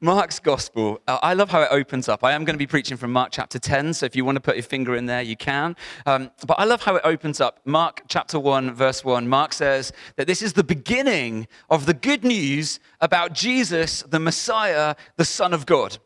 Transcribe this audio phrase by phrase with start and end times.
[0.00, 2.22] Mark's gospel, uh, I love how it opens up.
[2.22, 4.40] I am going to be preaching from Mark chapter 10, so if you want to
[4.40, 5.74] put your finger in there, you can.
[6.04, 7.60] Um, but I love how it opens up.
[7.64, 12.24] Mark chapter 1, verse 1, Mark says that this is the beginning of the good
[12.24, 15.96] news about Jesus, the Messiah, the Son of God.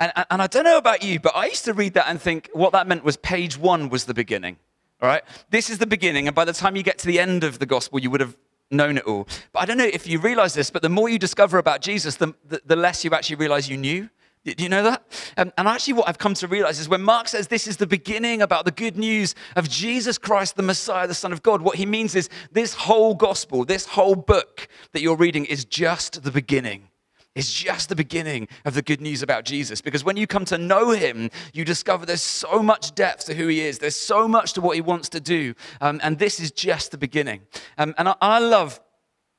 [0.00, 2.48] And, and I don't know about you, but I used to read that and think
[2.54, 4.56] what that meant was page one was the beginning.
[5.02, 5.22] All right?
[5.50, 7.66] This is the beginning, and by the time you get to the end of the
[7.66, 8.38] gospel, you would have
[8.70, 9.28] known it all.
[9.52, 12.16] But I don't know if you realize this, but the more you discover about Jesus,
[12.16, 14.08] the, the, the less you actually realize you knew.
[14.44, 15.02] Do you know that?
[15.38, 17.86] Um, and actually, what I've come to realize is when Mark says this is the
[17.86, 21.76] beginning about the good news of Jesus Christ, the Messiah, the Son of God, what
[21.76, 26.30] he means is this whole gospel, this whole book that you're reading is just the
[26.30, 26.88] beginning
[27.34, 29.80] is just the beginning of the good news about Jesus.
[29.80, 33.48] Because when you come to know him, you discover there's so much depth to who
[33.48, 35.54] he is, there's so much to what he wants to do.
[35.80, 37.42] Um, and this is just the beginning.
[37.78, 38.80] Um, and I, I love.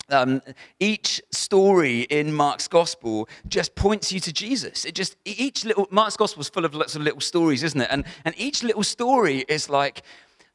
[0.08, 0.44] Um,
[0.80, 4.86] each story in Mark's gospel just points you to Jesus.
[4.86, 7.88] It just each little Mark's gospel is full of lots of little stories, isn't it?
[7.90, 10.04] And and each little story is like,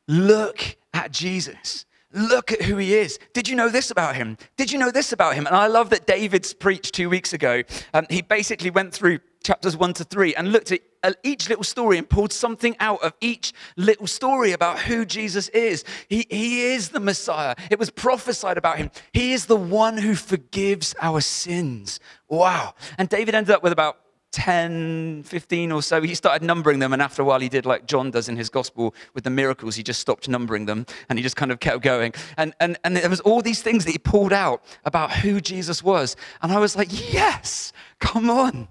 [0.07, 1.85] look at Jesus.
[2.13, 3.19] Look at who he is.
[3.33, 4.37] Did you know this about him?
[4.57, 5.47] Did you know this about him?
[5.47, 7.63] And I love that David's preached two weeks ago.
[7.95, 11.99] Um, he basically went through chapters one to three and looked at each little story
[11.99, 15.85] and pulled something out of each little story about who Jesus is.
[16.09, 17.55] He, he is the Messiah.
[17.71, 18.91] It was prophesied about him.
[19.13, 22.01] He is the one who forgives our sins.
[22.29, 22.75] Wow.
[22.99, 23.99] And David ended up with about
[24.33, 26.93] 10, 15 or so, he started numbering them.
[26.93, 29.75] And after a while, he did like John does in his gospel with the miracles.
[29.75, 32.13] He just stopped numbering them and he just kind of kept going.
[32.37, 35.83] And, and, and there was all these things that he pulled out about who Jesus
[35.83, 36.17] was.
[36.43, 38.69] And I was like, yes, come on.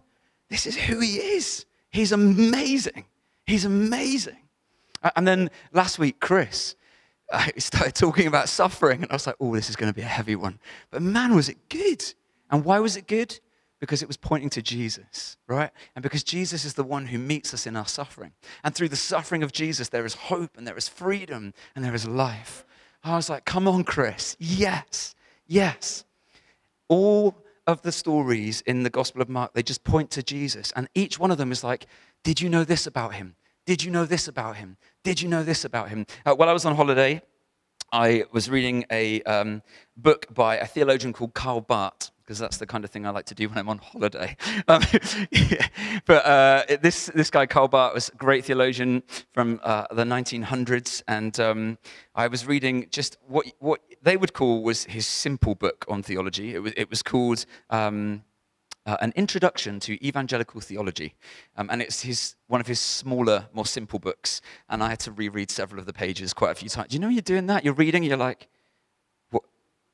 [0.50, 1.66] This is who he is.
[1.92, 3.06] He's amazing.
[3.46, 4.38] He's amazing.
[5.16, 6.76] And then last week, Chris,
[7.32, 9.04] uh, I started talking about suffering.
[9.04, 10.60] And I was like, oh, this is going to be a heavy one.
[10.92, 12.04] But man, was it good.
[12.52, 13.40] And why was it good?
[13.80, 15.72] Because it was pointing to Jesus, right?
[15.96, 18.34] And because Jesus is the one who meets us in our suffering.
[18.64, 21.96] And through the suffering of Jesus, there is hope and there is freedom and there
[21.96, 22.66] is life.
[23.04, 24.36] I was like, come on, Chris.
[24.40, 25.16] Yes,
[25.48, 26.04] yes.
[26.90, 27.36] All
[27.66, 30.74] of the stories in the Gospel of Mark, they just point to Jesus.
[30.76, 31.86] And each one of them is like,
[32.24, 33.36] did you know this about him?
[33.66, 34.78] Did you know this about him?
[35.04, 36.06] Did you know this about him?
[36.26, 37.22] Uh, while I was on holiday,
[37.92, 39.62] I was reading a um,
[39.98, 43.26] book by a theologian called Karl Barth because that's the kind of thing I like
[43.26, 44.38] to do when I'm on holiday.
[44.68, 44.84] Um,
[45.32, 45.68] yeah.
[46.06, 49.02] But uh, this, this guy, Karl Barth, was a great theologian
[49.34, 51.02] from uh, the 1900s.
[51.08, 51.80] And um,
[52.14, 56.54] I was reading just what, what they would call was his simple book on theology.
[56.54, 58.24] It was, it was called um,
[58.90, 61.14] uh, An Introduction to Evangelical Theology.
[61.58, 64.42] Um, and it's his, one of his smaller, more simple books.
[64.68, 66.94] And I had to reread several of the pages quite a few times.
[66.94, 67.64] You know you're doing that?
[67.64, 68.48] You're reading, you're like,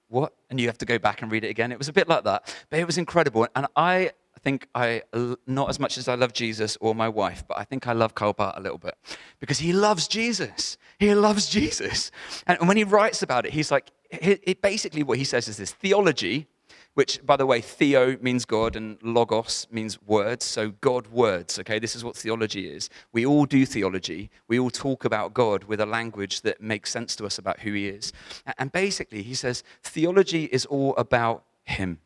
[0.07, 0.33] what?
[0.49, 1.71] And you have to go back and read it again.
[1.71, 3.47] It was a bit like that, but it was incredible.
[3.55, 5.01] And I think I,
[5.47, 8.15] not as much as I love Jesus or my wife, but I think I love
[8.15, 8.95] Karl Barth a little bit
[9.39, 10.77] because he loves Jesus.
[10.99, 12.11] He loves Jesus.
[12.47, 15.73] And when he writes about it, he's like, it, basically what he says is this
[15.73, 16.47] theology
[16.95, 20.45] which, by the way, theo means God and logos means words.
[20.45, 21.77] So, God words, okay?
[21.77, 22.89] This is what theology is.
[23.11, 24.31] We all do theology.
[24.47, 27.73] We all talk about God with a language that makes sense to us about who
[27.73, 28.13] He is.
[28.57, 31.99] And basically, he says theology is all about Him.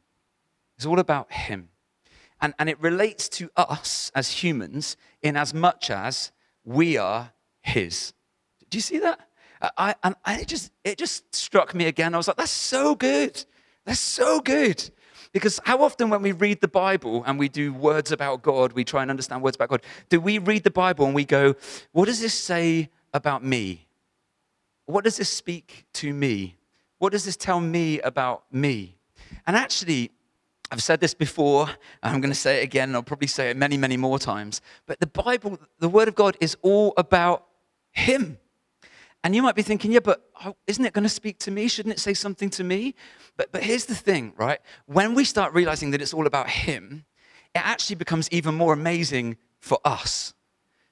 [0.76, 1.70] It's all about Him.
[2.42, 6.32] And, and it relates to us as humans in as much as
[6.66, 8.14] we are His.
[8.72, 9.20] Do you see that?
[9.78, 12.14] I, and it, just, it just struck me again.
[12.14, 13.44] I was like, that's so good.
[13.90, 14.88] They're so good.
[15.32, 18.84] Because how often, when we read the Bible and we do words about God, we
[18.84, 21.56] try and understand words about God, do we read the Bible and we go,
[21.92, 23.88] What does this say about me?
[24.86, 26.56] What does this speak to me?
[27.00, 28.96] What does this tell me about me?
[29.48, 30.12] And actually,
[30.72, 31.68] I've said this before,
[32.04, 34.62] I'm going to say it again, and I'll probably say it many, many more times.
[34.86, 37.48] But the Bible, the Word of God, is all about
[37.92, 38.38] Him.
[39.24, 41.68] And you might be thinking, yeah, but oh, isn't it going to speak to me?
[41.68, 42.96] Shouldn't it say something to me?
[43.36, 44.60] But, but here's the thing, right?
[44.86, 47.06] When we start realizing that it's all about Him,
[47.54, 50.34] it actually becomes even more amazing for us.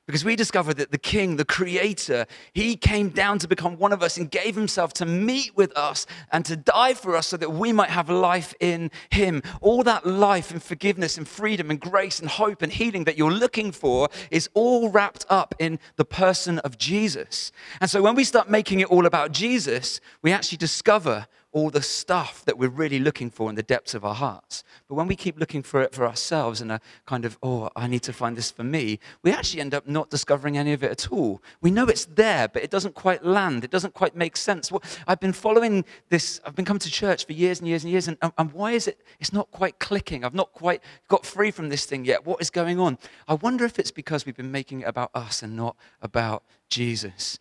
[0.08, 4.02] Because we discover that the King, the Creator, He came down to become one of
[4.02, 7.52] us and gave Himself to meet with us and to die for us so that
[7.52, 9.44] we might have life in Him.
[9.60, 13.30] All that life and forgiveness and freedom and grace and hope and healing that you're
[13.30, 17.52] looking for is all wrapped up in the person of Jesus.
[17.82, 21.82] And so when we start making it all about Jesus, we actually discover all the
[21.82, 24.64] stuff that we're really looking for in the depths of our hearts.
[24.88, 27.88] But when we keep looking for it for ourselves and a kind of, oh, I
[27.88, 30.92] need to find this for me, we actually end up not discovering any of it
[30.92, 31.42] at all.
[31.62, 33.64] We know it's there, but it doesn't quite land.
[33.64, 34.72] It doesn't quite make sense.
[34.72, 37.92] Well, I've been following this, I've been coming to church for years and years and
[37.92, 40.26] years, and, um, and why is it, it's not quite clicking?
[40.26, 42.26] I've not quite got free from this thing yet.
[42.26, 42.98] What is going on?
[43.28, 47.40] I wonder if it's because we've been making it about us and not about Jesus.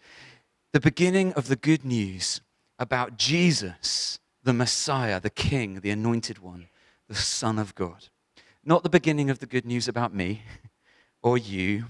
[0.72, 2.40] The beginning of the good news
[2.78, 6.68] about Jesus, the Messiah, the King, the anointed one,
[7.08, 8.08] the Son of God.
[8.64, 10.42] Not the beginning of the good news about me
[11.22, 11.86] or you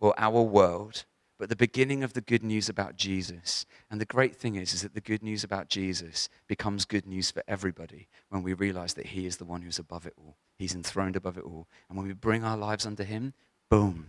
[0.00, 1.04] or our world,
[1.38, 3.64] but the beginning of the good news about Jesus.
[3.90, 7.30] And the great thing is, is that the good news about Jesus becomes good news
[7.30, 10.36] for everybody when we realize that He is the one who's above it all.
[10.58, 11.68] He's enthroned above it all.
[11.88, 13.34] And when we bring our lives under Him,
[13.70, 14.08] boom,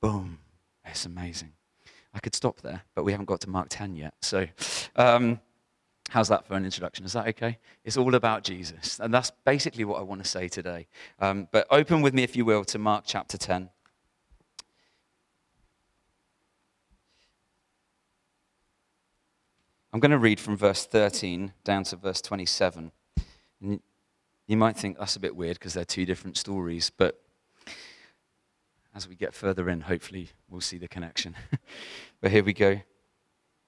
[0.00, 0.38] boom.
[0.84, 1.52] It's amazing.
[2.14, 4.14] I could stop there, but we haven't got to Mark 10 yet.
[4.22, 4.46] So,
[4.96, 5.40] um,
[6.10, 7.04] how's that for an introduction?
[7.04, 7.58] Is that okay?
[7.84, 8.98] It's all about Jesus.
[8.98, 10.88] And that's basically what I want to say today.
[11.20, 13.70] Um, but open with me, if you will, to Mark chapter 10.
[19.92, 22.92] I'm going to read from verse 13 down to verse 27.
[23.62, 23.80] And
[24.46, 27.22] you might think that's a bit weird because they're two different stories, but
[28.94, 31.34] as we get further in, hopefully we'll see the connection.
[32.20, 32.80] but here we go.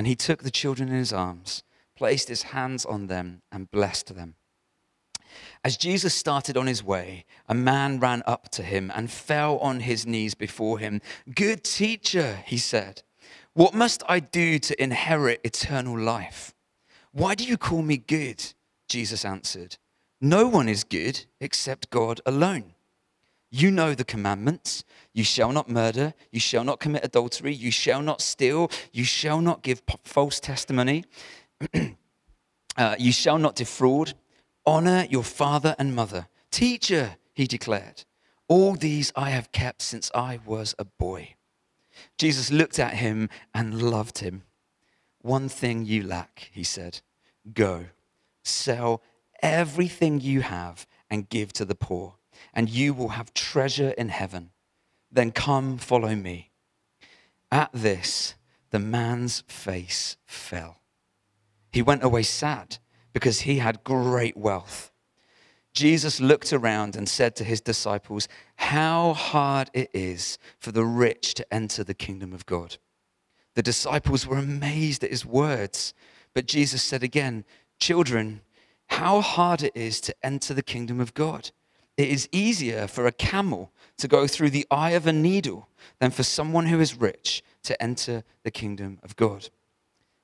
[0.00, 1.62] And he took the children in his arms,
[1.94, 4.36] placed his hands on them, and blessed them.
[5.62, 9.80] As Jesus started on his way, a man ran up to him and fell on
[9.80, 11.02] his knees before him.
[11.34, 13.02] Good teacher, he said,
[13.52, 16.54] what must I do to inherit eternal life?
[17.12, 18.42] Why do you call me good?
[18.88, 19.76] Jesus answered,
[20.18, 22.72] No one is good except God alone.
[23.50, 24.84] You know the commandments.
[25.12, 26.14] You shall not murder.
[26.30, 27.52] You shall not commit adultery.
[27.52, 28.70] You shall not steal.
[28.92, 31.04] You shall not give false testimony.
[32.76, 34.14] uh, you shall not defraud.
[34.64, 36.28] Honor your father and mother.
[36.52, 38.04] Teacher, he declared,
[38.46, 41.34] all these I have kept since I was a boy.
[42.18, 44.42] Jesus looked at him and loved him.
[45.22, 47.00] One thing you lack, he said.
[47.52, 47.86] Go,
[48.42, 49.02] sell
[49.42, 52.14] everything you have and give to the poor
[52.54, 54.50] and you will have treasure in heaven.
[55.10, 56.50] Then come, follow me.
[57.50, 58.34] At this,
[58.70, 60.80] the man's face fell.
[61.72, 62.78] He went away sad
[63.12, 64.90] because he had great wealth.
[65.72, 71.34] Jesus looked around and said to his disciples, How hard it is for the rich
[71.34, 72.76] to enter the kingdom of God.
[73.54, 75.94] The disciples were amazed at his words,
[76.34, 77.44] but Jesus said again,
[77.78, 78.42] Children,
[78.88, 81.50] how hard it is to enter the kingdom of God.
[82.00, 85.68] It is easier for a camel to go through the eye of a needle
[85.98, 89.50] than for someone who is rich to enter the kingdom of God.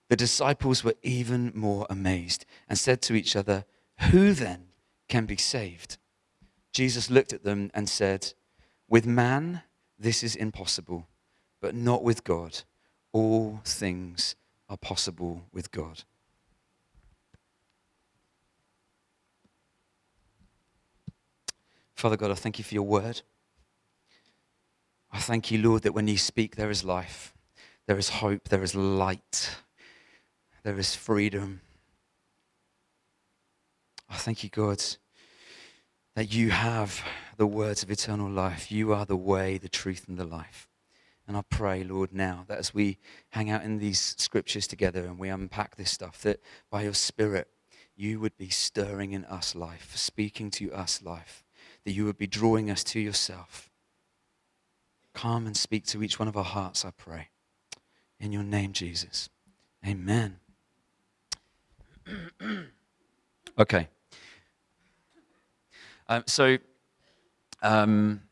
[0.09, 3.67] The disciples were even more amazed and said to each other,
[4.11, 4.69] Who then
[5.07, 5.99] can be saved?
[6.73, 8.33] Jesus looked at them and said,
[8.89, 9.61] With man,
[9.99, 11.07] this is impossible,
[11.61, 12.63] but not with God.
[13.13, 14.35] All things
[14.71, 16.05] are possible with God.
[21.97, 23.23] Father God, I thank you for your word.
[25.11, 27.33] I thank you, Lord, that when you speak, there is life,
[27.87, 29.57] there is hope, there is light,
[30.63, 31.63] there is freedom.
[34.11, 34.85] I thank you, God,
[36.15, 37.03] that you have
[37.39, 38.71] the words of eternal life.
[38.71, 40.69] You are the way, the truth, and the life.
[41.27, 42.99] And I pray, Lord, now that as we
[43.31, 47.49] hang out in these scriptures together and we unpack this stuff, that by your Spirit,
[47.97, 51.46] you would be stirring in us life, speaking to us life
[51.87, 53.71] that you would be drawing us to yourself.
[55.15, 57.29] Come and speak to each one of our hearts, I pray.
[58.19, 59.31] In your name, Jesus.
[59.87, 60.39] Amen.
[63.59, 63.87] okay.
[66.09, 66.59] Um, so,
[67.63, 68.23] um,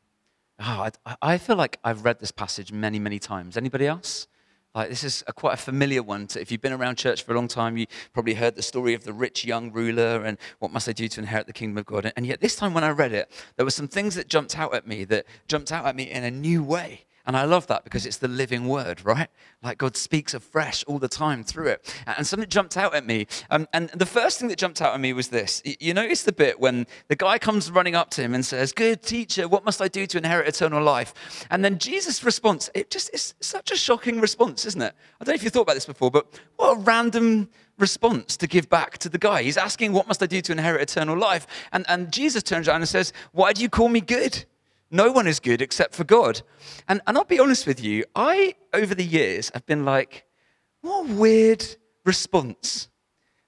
[0.59, 3.57] oh, I, I feel like I've read this passage many, many times.
[3.57, 4.27] Anybody else?
[4.75, 6.27] Like, this is a, quite a familiar one.
[6.29, 8.95] To, if you've been around church for a long time, you probably heard the story
[8.95, 11.87] of the rich young ruler and what must I do to inherit the kingdom of
[11.87, 12.13] God.
[12.17, 14.75] And yet, this time when I read it, there were some things that jumped out
[14.75, 17.05] at me that jumped out at me in a new way.
[17.27, 19.29] And I love that because it's the living word, right?
[19.63, 21.95] Like God speaks afresh all the time through it.
[22.07, 23.27] And something jumped out at me.
[23.51, 25.63] Um, and the first thing that jumped out at me was this.
[25.65, 29.03] You notice the bit when the guy comes running up to him and says, Good
[29.03, 31.47] teacher, what must I do to inherit eternal life?
[31.51, 34.95] And then Jesus' response, it just is such a shocking response, isn't it?
[35.21, 36.27] I don't know if you thought about this before, but
[36.57, 39.43] what a random response to give back to the guy.
[39.43, 41.47] He's asking, What must I do to inherit eternal life?
[41.73, 44.45] And, and Jesus turns around and says, Why do you call me good?
[44.91, 46.43] No one is good except for God.
[46.89, 50.25] And, and I'll be honest with you, I, over the years, have been like,
[50.83, 51.65] what a weird
[52.05, 52.89] response.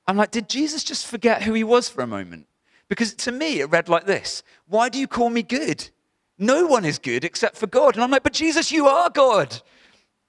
[0.06, 2.46] I'm like, did Jesus just forget who he was for a moment?
[2.88, 5.90] Because to me, it read like this Why do you call me good?
[6.38, 7.94] No one is good except for God.
[7.94, 9.60] And I'm like, but Jesus, you are God.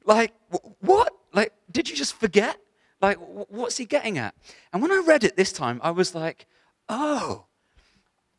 [0.06, 0.34] Like,
[0.80, 1.12] what?
[1.34, 2.58] Like, did you just forget?
[3.02, 4.34] Like, what's he getting at?
[4.74, 6.48] And when I read it this time, I was like,
[6.90, 7.46] oh,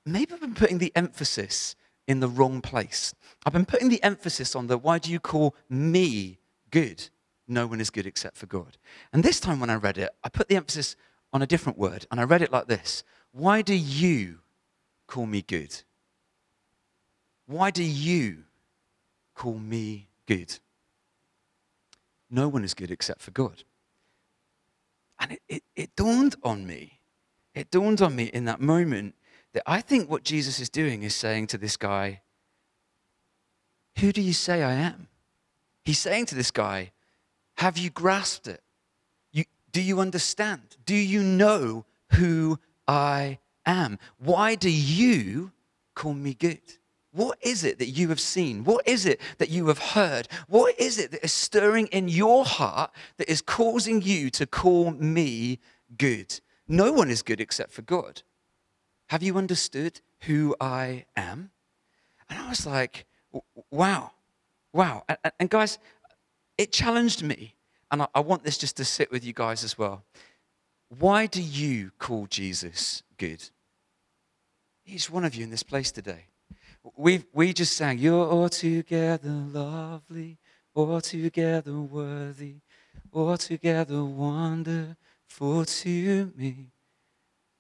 [0.05, 1.77] maybe I've been putting the emphasis
[2.09, 3.15] in the wrong place.
[3.47, 7.11] I've been putting the emphasis on the why do you call me good?
[7.47, 8.79] No one is good except for God.
[9.13, 10.97] And this time when I read it, I put the emphasis
[11.33, 14.39] on a different word and I read it like this Why do you
[15.07, 15.83] call me good?
[17.47, 18.45] Why do you
[19.35, 20.59] call me good?
[22.31, 23.65] No one is good except for God.
[25.21, 27.01] And it, it, it dawned on me,
[27.55, 29.15] it dawned on me in that moment
[29.59, 32.21] that I think what Jesus is doing is saying to this guy,
[33.99, 35.09] Who do you say I am?
[35.85, 36.93] He's saying to this guy,
[37.57, 38.63] Have you grasped it?
[39.33, 40.77] You, do you understand?
[40.87, 43.99] Do you know who I am?
[44.19, 45.51] Why do you
[45.97, 46.63] call me good?
[47.11, 48.63] What is it that you have seen?
[48.63, 50.29] What is it that you have heard?
[50.47, 54.93] What is it that is stirring in your heart that is causing you to call
[54.93, 55.59] me
[55.97, 56.39] good?
[56.69, 58.23] No one is good except for God.
[59.09, 61.51] Have you understood who I am?
[62.29, 63.07] And I was like,
[63.71, 64.13] wow,
[64.73, 65.05] wow.
[65.39, 65.79] And, guys,
[66.59, 67.55] it challenged me.
[67.91, 70.05] And I, I want this just to sit with you guys as well.
[70.99, 73.49] Why do you call Jesus good?
[74.87, 76.27] Each one of you in this place today.
[76.97, 80.39] we we just sang, You're altogether lovely,
[80.75, 82.57] altogether worthy,
[83.13, 86.73] altogether wonderful to me.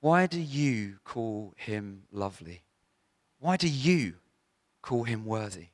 [0.01, 2.63] Why do you call him lovely?
[3.41, 4.15] Why do you
[4.83, 5.69] call him worthy?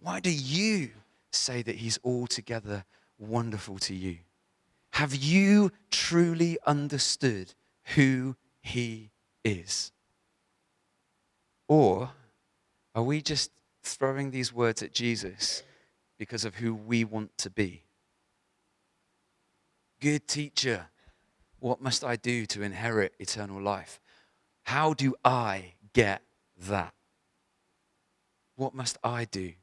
[0.00, 0.90] Why do you
[1.30, 2.84] say that he's altogether
[3.18, 4.18] wonderful to you?
[4.92, 7.54] Have you truly understood
[7.94, 9.10] who he
[9.44, 9.92] is?
[11.68, 12.10] Or
[12.94, 13.50] are we just
[13.82, 15.62] throwing these words at Jesus
[16.18, 17.82] because of who we want to be?
[20.00, 20.86] Good teacher,
[21.66, 23.98] what must I do to inherit eternal life?
[24.66, 26.22] How do I get
[26.68, 26.94] that?
[28.54, 29.54] What must I do?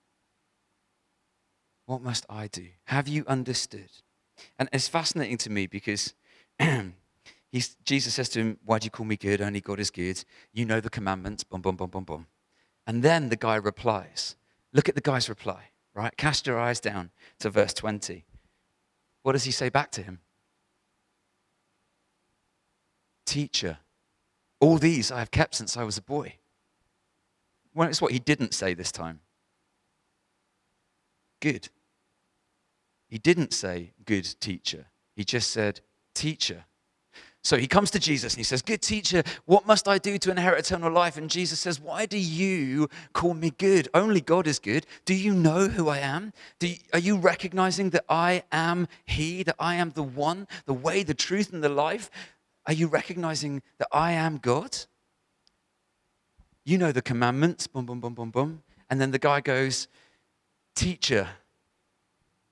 [1.86, 2.68] What must I do?
[2.88, 3.90] Have you understood?
[4.60, 6.14] And it's fascinating to me because
[7.86, 9.42] Jesus says to him, Why do you call me good?
[9.42, 10.26] Only God is good.
[10.52, 11.46] You know the commandments.
[11.46, 12.28] Boom, boom, boom, boom, boom.
[12.86, 14.36] And then the guy replies.
[14.74, 16.18] Look at the guy's reply, right?
[16.18, 18.26] Cast your eyes down to verse 20.
[19.22, 20.20] What does he say back to him?
[23.34, 23.80] Teacher,
[24.60, 26.36] all these I have kept since I was a boy.
[27.74, 29.22] Well, it's what he didn't say this time.
[31.42, 31.70] Good.
[33.08, 34.86] He didn't say, good teacher.
[35.16, 35.82] He just said,
[36.13, 36.66] teacher.
[37.44, 40.32] So he comes to Jesus and he says, Good teacher, what must I do to
[40.32, 41.18] inherit eternal life?
[41.18, 43.90] And Jesus says, Why do you call me good?
[43.94, 44.86] Only God is good.
[45.04, 46.32] Do you know who I am?
[46.62, 51.04] You, are you recognizing that I am He, that I am the one, the way,
[51.04, 52.10] the truth, and the life?
[52.65, 54.77] Are you recognizing that I am God?
[56.65, 58.63] You know the commandments, boom, boom, boom, boom, boom.
[58.89, 59.88] And then the guy goes,
[60.75, 61.27] Teacher,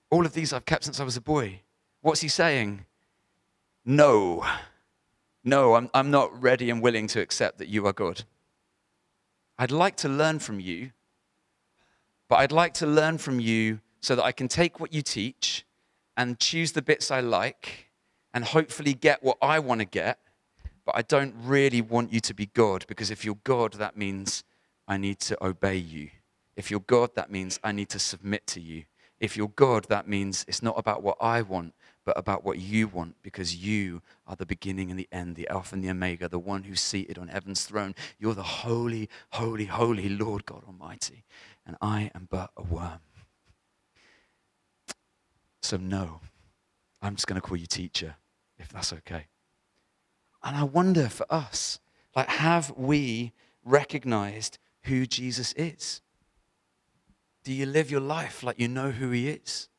[0.09, 1.61] all of these I've kept since I was a boy.
[2.01, 2.85] What's he saying?
[3.85, 4.45] No.
[5.43, 8.25] No, I'm, I'm not ready and willing to accept that you are God.
[9.57, 10.91] I'd like to learn from you,
[12.27, 15.65] but I'd like to learn from you so that I can take what you teach
[16.17, 17.90] and choose the bits I like
[18.33, 20.19] and hopefully get what I want to get,
[20.85, 24.43] but I don't really want you to be God because if you're God, that means
[24.87, 26.09] I need to obey you.
[26.55, 28.85] If you're God, that means I need to submit to you.
[29.19, 31.73] If you're God, that means it's not about what I want,
[32.03, 35.75] but about what you want because you are the beginning and the end, the Alpha
[35.75, 37.93] and the Omega, the one who's seated on heaven's throne.
[38.17, 41.23] You're the holy, holy, holy Lord God Almighty,
[41.65, 43.01] and I am but a worm.
[45.61, 46.21] So, no,
[47.03, 48.15] I'm just going to call you teacher
[48.61, 49.27] if that's okay.
[50.43, 51.79] And I wonder for us,
[52.15, 56.01] like, have we recognized who Jesus is?
[57.43, 59.69] Do you live your life like you know who he is?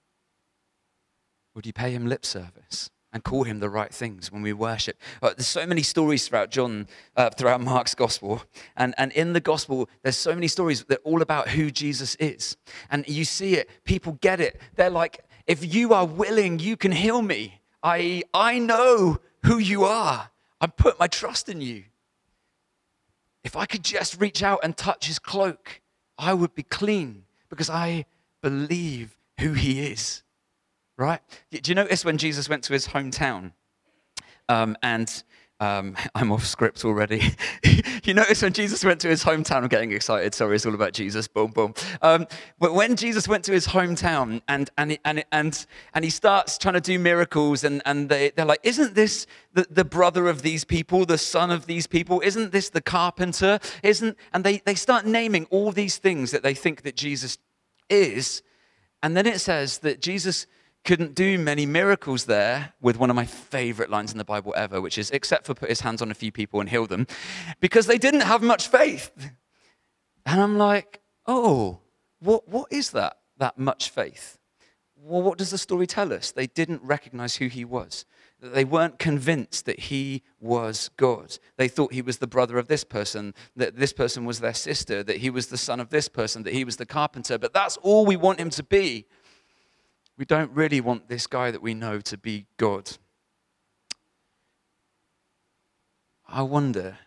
[1.55, 2.91] Or do you pay him lip service?
[3.13, 4.97] and call him the right things when we worship.
[5.23, 8.43] Uh, there's so many stories throughout John, uh, throughout Mark's gospel.
[8.77, 12.15] And, and in the gospel, there's so many stories that are all about who Jesus
[12.17, 12.57] is.
[12.91, 14.61] And you see it, people get it.
[14.77, 17.61] They're like, if you are willing, you can heal me.
[17.83, 20.31] I, I know who you are.
[20.61, 21.85] I put my trust in you.
[23.45, 25.81] If I could just reach out and touch his cloak,
[26.17, 28.07] I would be clean because I
[28.41, 30.23] believe who he is.
[30.97, 31.21] Right?
[31.51, 33.53] Do you notice when Jesus went to his hometown
[34.49, 35.23] um, and
[35.63, 37.23] um, I'm off script already.
[38.05, 40.35] you notice when Jesus went to his hometown, I'm getting excited.
[40.35, 41.29] Sorry, it's all about Jesus.
[41.29, 41.75] Boom, boom.
[42.03, 42.27] Um,
[42.59, 46.75] but when Jesus went to his hometown and, and, and, and, and he starts trying
[46.75, 50.65] to do miracles, and, and they, they're like, Isn't this the, the brother of these
[50.65, 52.21] people, the son of these people?
[52.25, 53.61] Isn't this the carpenter?
[53.83, 57.39] Isn't, and they, they start naming all these things that they think that Jesus
[57.89, 58.43] is.
[59.03, 60.47] And then it says that Jesus
[60.85, 64.81] couldn't do many miracles there with one of my favorite lines in the Bible ever,
[64.81, 67.07] which is, except for put his hands on a few people and heal them,
[67.61, 69.11] because they didn't have much faith.
[70.27, 71.81] And I'm like, oh,
[72.21, 74.39] what, what is that, that much faith?
[74.97, 76.31] Well, what does the story tell us?
[76.31, 78.05] They didn't recognize who he was.
[78.41, 81.39] They weren't convinced that he was God.
[81.57, 85.03] They thought he was the brother of this person, that this person was their sister,
[85.05, 87.39] that he was the son of this person, that he was the carpenter.
[87.39, 89.07] But that's all we want him to be.
[90.19, 92.93] We don't really want this guy that we know to be God.
[96.29, 96.99] I wonder,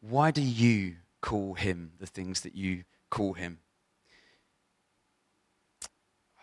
[0.00, 3.58] why do you call him the things that you call him?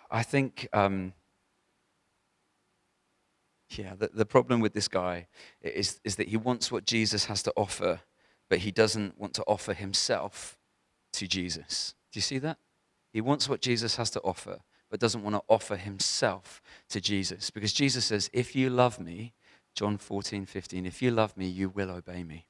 [0.10, 1.14] I think, um,
[3.70, 5.28] yeah, the, the problem with this guy
[5.62, 8.02] is, is that he wants what Jesus has to offer,
[8.50, 10.58] but he doesn't want to offer himself
[11.14, 11.96] to Jesus.
[12.12, 12.58] Do you see that?
[13.14, 14.60] He wants what Jesus has to offer,
[14.92, 17.50] but doesn't want to offer himself to Jesus.
[17.50, 19.34] Because Jesus says, If you love me,
[19.74, 22.46] John 14, 15, if you love me, you will obey me.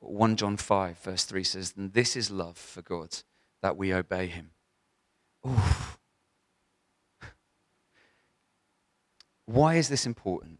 [0.00, 3.18] 1 John 5, verse 3 says, And this is love for God,
[3.62, 4.50] that we obey him.
[5.46, 5.98] Oof.
[9.46, 10.58] Why is this important?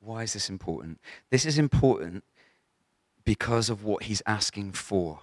[0.00, 1.00] Why is this important?
[1.30, 2.22] This is important
[3.24, 5.22] because of what he's asking for.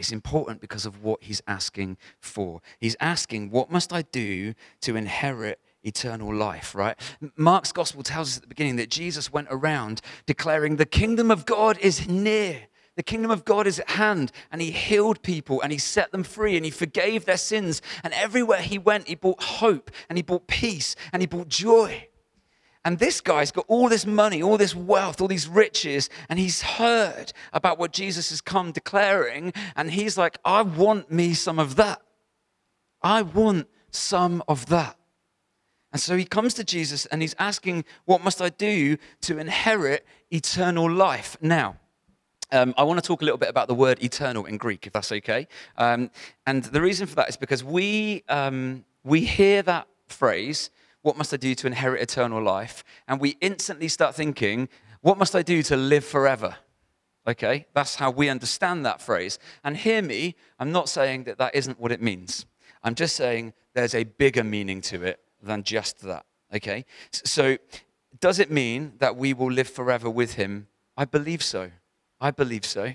[0.00, 2.62] It's important because of what he's asking for.
[2.78, 6.96] He's asking, What must I do to inherit eternal life, right?
[7.36, 11.44] Mark's gospel tells us at the beginning that Jesus went around declaring, The kingdom of
[11.44, 12.62] God is near.
[12.96, 16.24] The kingdom of God is at hand, and he healed people and he set them
[16.24, 17.82] free and he forgave their sins.
[18.02, 22.08] And everywhere he went, he brought hope and he brought peace and he brought joy.
[22.84, 26.62] And this guy's got all this money, all this wealth, all these riches, and he's
[26.62, 31.76] heard about what Jesus has come declaring, and he's like, I want me some of
[31.76, 32.00] that.
[33.02, 34.96] I want some of that.
[35.92, 40.06] And so he comes to Jesus and he's asking, What must I do to inherit
[40.30, 41.36] eternal life?
[41.40, 41.76] Now,
[42.52, 44.92] um, I want to talk a little bit about the word eternal in Greek, if
[44.92, 45.48] that's okay.
[45.76, 46.10] Um,
[46.46, 50.70] and the reason for that is because we, um, we hear that phrase
[51.02, 52.84] what must I do to inherit eternal life?
[53.08, 54.68] And we instantly start thinking,
[55.00, 56.56] What must I do to live forever?
[57.26, 59.38] Okay, that's how we understand that phrase.
[59.62, 62.46] And hear me, I'm not saying that that isn't what it means.
[62.82, 66.24] I'm just saying there's a bigger meaning to it than just that.
[66.54, 67.56] Okay, so
[68.18, 70.66] does it mean that we will live forever with him?
[70.96, 71.70] I believe so.
[72.20, 72.94] I believe so.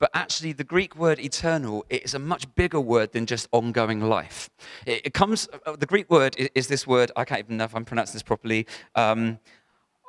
[0.00, 4.48] But actually, the Greek word eternal is a much bigger word than just ongoing life.
[4.86, 7.64] It, it comes, uh, the Greek word is, is, this word, I can't even know
[7.64, 9.38] if I'm pronouncing this properly, um,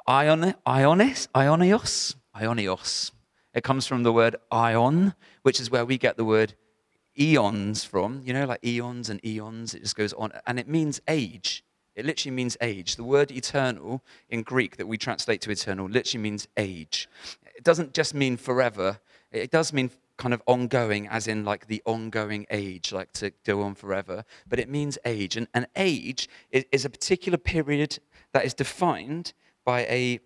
[0.08, 3.12] ion, ionis, ionios, ionios.
[3.54, 6.54] It comes from the word ion, which is where we get the word
[7.20, 10.32] eons from, you know, like eons and eons, it just goes on.
[10.48, 11.66] And it means age.
[11.96, 12.96] It literally means age.
[12.96, 17.10] The word eternal in Greek that we translate to eternal literally means age.
[17.56, 21.82] It doesn't just mean forever, it does mean kind of ongoing, as in like the
[21.86, 25.36] ongoing age, like to go on forever, but it means age.
[25.36, 28.00] And an age is, is, a particular period
[28.34, 29.34] that is defined
[29.66, 30.20] by a,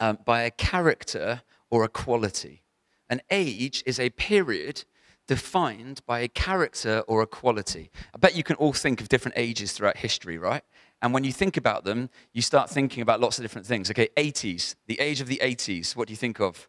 [0.00, 2.62] um, by a character or a quality.
[3.08, 4.84] An age is a period
[5.26, 7.90] defined by a character or a quality.
[8.14, 10.62] I bet you can all think of different ages throughout history, right?
[11.02, 13.90] And when you think about them, you start thinking about lots of different things.
[13.90, 16.68] Okay, 80s, the age of the 80s, what do you think of?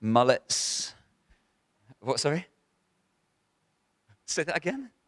[0.00, 0.94] Mullets.
[2.00, 2.46] What, sorry?
[4.26, 4.90] Say that again?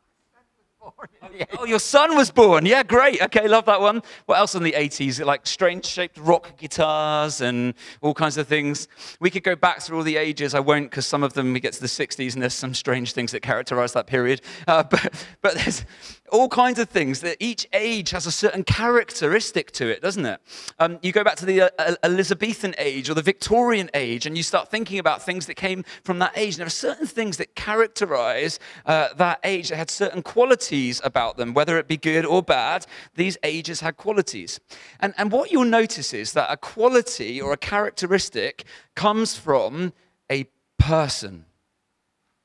[1.59, 2.64] Oh, your son was born.
[2.64, 3.22] Yeah, great.
[3.22, 4.03] Okay, love that one.
[4.27, 5.24] What else in the 80s?
[5.24, 8.88] Like strange shaped rock guitars and all kinds of things.
[9.20, 10.55] We could go back through all the ages.
[10.55, 13.12] I won't because some of them we get to the 60s and there's some strange
[13.12, 14.40] things that characterize that period.
[14.66, 15.85] Uh, but, but there's
[16.31, 20.41] all kinds of things that each age has a certain characteristic to it, doesn't it?
[20.79, 24.43] Um, you go back to the uh, Elizabethan age or the Victorian age and you
[24.43, 26.55] start thinking about things that came from that age.
[26.55, 31.37] And there are certain things that characterize uh, that age that had certain qualities about
[31.37, 32.87] them, whether it be good or bad.
[33.14, 34.61] These ages had qualities.
[35.01, 38.64] And, and what you'll notice is that a quality or a characteristic
[38.95, 39.93] comes from
[40.31, 40.47] a
[40.79, 41.47] person,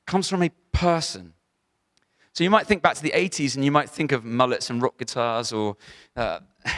[0.06, 1.33] comes from a person.
[2.34, 4.82] So you might think back to the 80s and you might think of mullets and
[4.82, 5.76] rock guitars or.
[6.16, 6.40] Uh,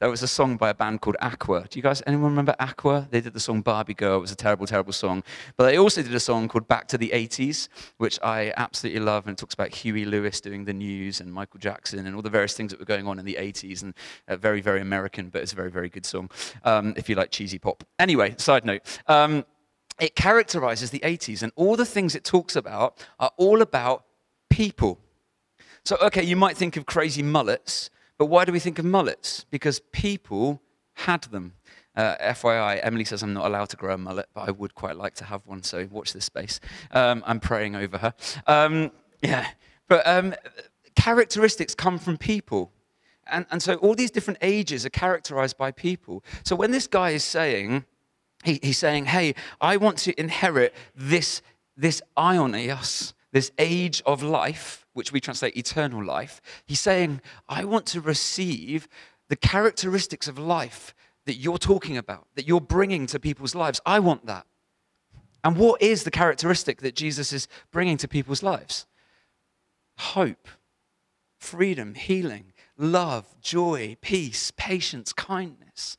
[0.00, 1.64] there was a song by a band called Aqua.
[1.70, 3.08] Do you guys, anyone remember Aqua?
[3.10, 4.18] They did the song Barbie Girl.
[4.18, 5.24] It was a terrible, terrible song.
[5.56, 9.26] But they also did a song called Back to the 80s, which I absolutely love.
[9.26, 12.28] And it talks about Huey Lewis doing the news and Michael Jackson and all the
[12.28, 13.82] various things that were going on in the 80s.
[13.82, 13.94] And
[14.28, 16.28] uh, very, very American, but it's a very, very good song
[16.64, 17.84] um, if you like cheesy pop.
[17.98, 18.82] Anyway, side note.
[19.06, 19.46] Um,
[19.98, 24.03] it characterizes the 80s, and all the things it talks about are all about
[24.54, 25.00] people.
[25.84, 29.44] So, okay, you might think of crazy mullets, but why do we think of mullets?
[29.50, 30.62] Because people
[30.94, 31.54] had them.
[31.96, 34.96] Uh, FYI, Emily says I'm not allowed to grow a mullet, but I would quite
[34.96, 36.60] like to have one, so watch this space.
[36.92, 38.14] Um, I'm praying over her.
[38.46, 39.48] Um, yeah,
[39.88, 40.34] but um,
[40.94, 42.70] characteristics come from people.
[43.26, 46.22] And, and so all these different ages are characterized by people.
[46.44, 47.84] So when this guy is saying,
[48.44, 51.42] he, he's saying, hey, I want to inherit this,
[51.76, 57.84] this aionios, this age of life, which we translate eternal life, he's saying, I want
[57.86, 58.86] to receive
[59.28, 60.94] the characteristics of life
[61.26, 63.80] that you're talking about, that you're bringing to people's lives.
[63.84, 64.46] I want that.
[65.42, 68.86] And what is the characteristic that Jesus is bringing to people's lives?
[69.98, 70.46] Hope,
[71.36, 75.98] freedom, healing, love, joy, peace, patience, kindness.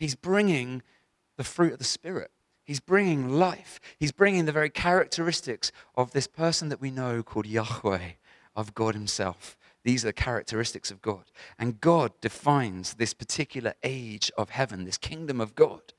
[0.00, 0.82] He's bringing
[1.36, 2.32] the fruit of the Spirit.
[2.72, 3.80] He's bringing life.
[3.98, 8.12] He's bringing the very characteristics of this person that we know called Yahweh,
[8.56, 9.58] of God Himself.
[9.84, 11.24] These are characteristics of God.
[11.58, 15.92] And God defines this particular age of heaven, this kingdom of God.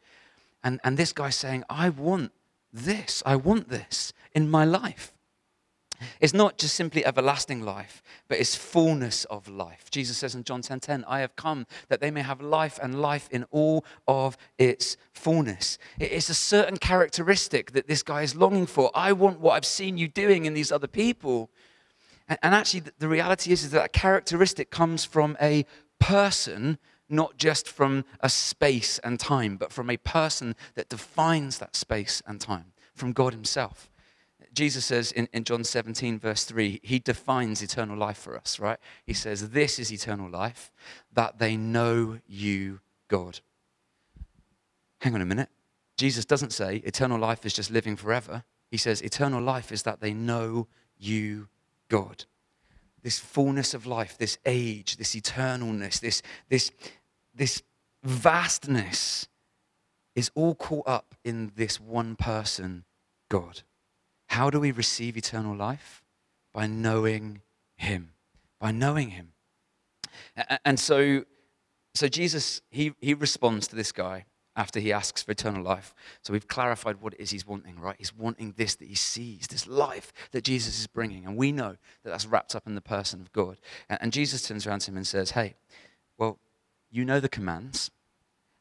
[0.63, 2.31] And, and this guy's saying, I want
[2.73, 3.21] this.
[3.23, 5.12] I want this in my life.
[6.19, 9.89] It's not just simply everlasting life, but it's fullness of life.
[9.91, 12.79] Jesus says in John 10:10, 10, 10, I have come that they may have life
[12.81, 15.77] and life in all of its fullness.
[15.99, 18.91] It's a certain characteristic that this guy is longing for.
[18.93, 21.49] I want what I've seen you doing in these other people.
[22.27, 25.65] And actually, the reality is, is that, a characteristic comes from a
[25.99, 26.77] person,
[27.09, 32.21] not just from a space and time, but from a person that defines that space
[32.25, 33.89] and time, from God Himself.
[34.53, 38.77] Jesus says in, in John 17, verse 3, he defines eternal life for us, right?
[39.05, 40.71] He says, This is eternal life,
[41.11, 43.39] that they know you, God.
[45.01, 45.49] Hang on a minute.
[45.97, 48.43] Jesus doesn't say eternal life is just living forever.
[48.71, 51.47] He says eternal life is that they know you,
[51.89, 52.25] God.
[53.01, 56.71] This fullness of life, this age, this eternalness, this, this,
[57.35, 57.61] this
[58.03, 59.27] vastness
[60.15, 62.85] is all caught up in this one person,
[63.29, 63.63] God.
[64.33, 66.01] How do we receive eternal life?
[66.53, 67.41] By knowing
[67.77, 68.13] Him.
[68.59, 69.33] By knowing Him.
[70.65, 71.25] And so,
[71.93, 75.93] so Jesus, he, he responds to this guy after he asks for eternal life.
[76.23, 77.95] So we've clarified what it is he's wanting, right?
[77.99, 81.27] He's wanting this that he sees, this life that Jesus is bringing.
[81.27, 83.57] And we know that that's wrapped up in the person of God.
[83.87, 85.53] And, and Jesus turns around to him and says, Hey,
[86.17, 86.39] well,
[86.89, 87.91] you know the commands.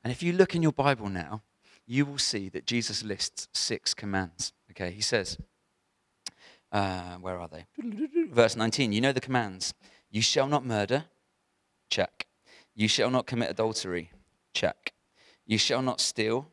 [0.04, 1.40] And if you look in your Bible now,
[1.86, 4.52] you will see that Jesus lists six commands.
[4.70, 5.38] Okay, he says,
[6.72, 7.66] uh, where are they?
[8.30, 8.92] Verse 19.
[8.92, 9.74] You know the commands.
[10.10, 11.04] You shall not murder.
[11.90, 12.26] Check.
[12.74, 14.10] You shall not commit adultery.
[14.54, 14.92] Check.
[15.46, 16.48] You shall not steal.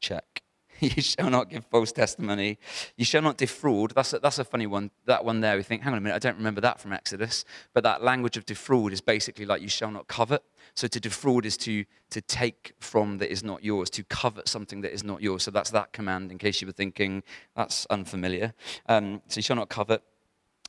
[0.00, 0.39] Check.
[0.96, 2.58] You shall not give false testimony.
[2.96, 3.92] You shall not defraud.
[3.94, 4.90] That's a, that's a funny one.
[5.04, 7.44] That one there, we think, hang on a minute, I don't remember that from Exodus.
[7.74, 10.42] But that language of defraud is basically like you shall not covet.
[10.74, 14.80] So to defraud is to, to take from that is not yours, to covet something
[14.80, 15.42] that is not yours.
[15.42, 17.22] So that's that command, in case you were thinking
[17.54, 18.54] that's unfamiliar.
[18.86, 20.02] Um, so you shall not covet.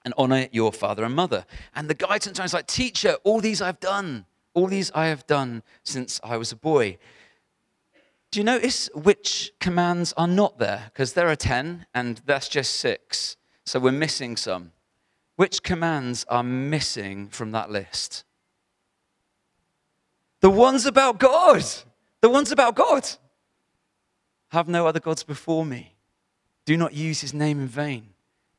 [0.04, 1.45] And honor your father and mother.
[1.76, 4.26] And the guy sometimes like, teacher, all these I've done.
[4.56, 6.97] All these I have done since I was a boy.
[8.32, 10.86] Do you notice which commands are not there?
[10.86, 13.36] Because there are 10 and that's just six.
[13.65, 14.72] So we're missing some.
[15.36, 18.24] Which commands are missing from that list?
[20.39, 21.65] The ones about God.
[22.22, 23.08] The ones about God.
[24.50, 25.96] Have no other gods before me.
[26.65, 28.13] Do not use his name in vain.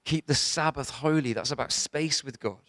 [0.04, 1.32] Keep the Sabbath holy.
[1.32, 2.60] That's about space with God.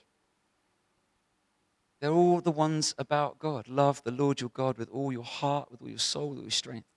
[1.99, 3.67] They're all the ones about God.
[3.67, 6.43] Love the Lord your God with all your heart, with all your soul, with all
[6.43, 6.87] your strength.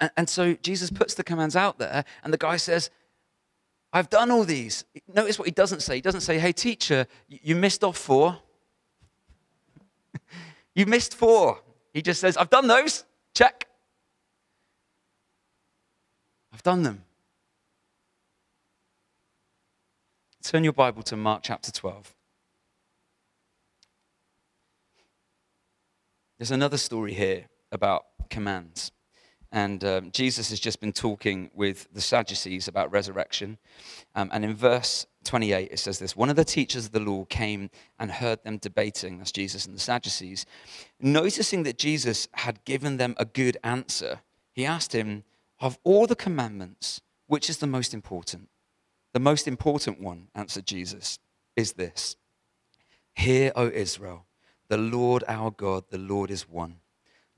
[0.00, 2.90] And, and so Jesus puts the commands out there, and the guy says,
[3.92, 4.84] I've done all these.
[5.12, 5.96] Notice what he doesn't say.
[5.96, 8.38] He doesn't say, Hey, teacher, you missed off four.
[10.74, 11.60] you missed four.
[11.92, 13.04] He just says, I've done those.
[13.34, 13.68] Check.
[16.52, 17.04] I've done them.
[20.42, 22.14] Turn your Bible to Mark chapter 12.
[26.38, 28.90] There's another story here about commands.
[29.52, 33.58] And um, Jesus has just been talking with the Sadducees about resurrection.
[34.14, 37.26] Um, and in verse 28, it says this One of the teachers of the law
[37.26, 40.46] came and heard them debating, that's Jesus and the Sadducees.
[40.98, 44.20] Noticing that Jesus had given them a good answer,
[44.54, 45.22] he asked him,
[45.60, 48.48] Of all the commandments, which is the most important?
[49.12, 51.18] The most important one, answered Jesus,
[51.56, 52.16] is this
[53.14, 54.24] Hear, O Israel,
[54.68, 56.76] the Lord our God, the Lord is one.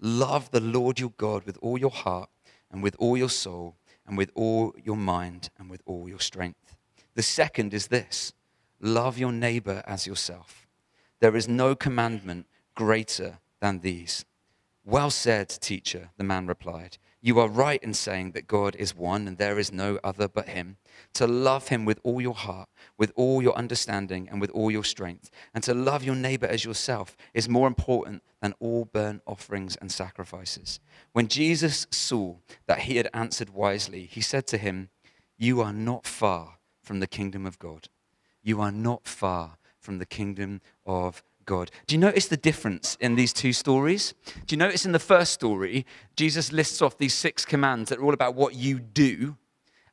[0.01, 2.29] Love the Lord your God with all your heart
[2.71, 3.77] and with all your soul
[4.07, 6.77] and with all your mind and with all your strength.
[7.15, 8.33] The second is this
[8.81, 10.67] love your neighbor as yourself.
[11.21, 14.25] There is no commandment greater than these.
[14.85, 16.99] Well said, teacher, the man replied.
[17.25, 20.51] You are right in saying that God is one and there is no other but
[20.51, 20.77] Him.
[21.15, 24.85] To love Him with all your heart, with all your understanding, and with all your
[24.85, 29.75] strength, and to love your neighbor as yourself is more important than all burnt offerings
[29.77, 30.81] and sacrifices.
[31.13, 34.91] When Jesus saw that he had answered wisely, he said to him,
[35.39, 37.89] You are not far from the kingdom of God.
[38.43, 41.71] You are not far from the kingdom of God.
[41.87, 44.15] Do you notice the difference in these two stories?
[44.47, 48.05] Do you notice in the first story, Jesus lists off these six commands that are
[48.05, 49.37] all about what you do.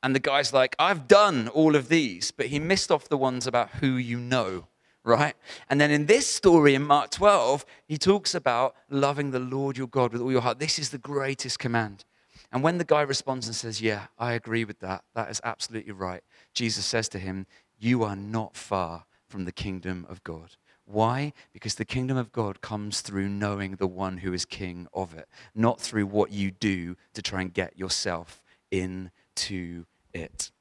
[0.03, 3.45] And the guy's like, I've done all of these, but he missed off the ones
[3.45, 4.67] about who you know,
[5.03, 5.35] right?
[5.69, 9.87] And then in this story in Mark 12, he talks about loving the Lord your
[9.87, 10.59] God with all your heart.
[10.59, 12.03] This is the greatest command.
[12.51, 15.93] And when the guy responds and says, Yeah, I agree with that, that is absolutely
[15.93, 17.45] right, Jesus says to him,
[17.79, 20.57] You are not far from the kingdom of God.
[20.91, 21.33] Why?
[21.53, 25.27] Because the kingdom of God comes through knowing the one who is king of it,
[25.55, 30.51] not through what you do to try and get yourself into it.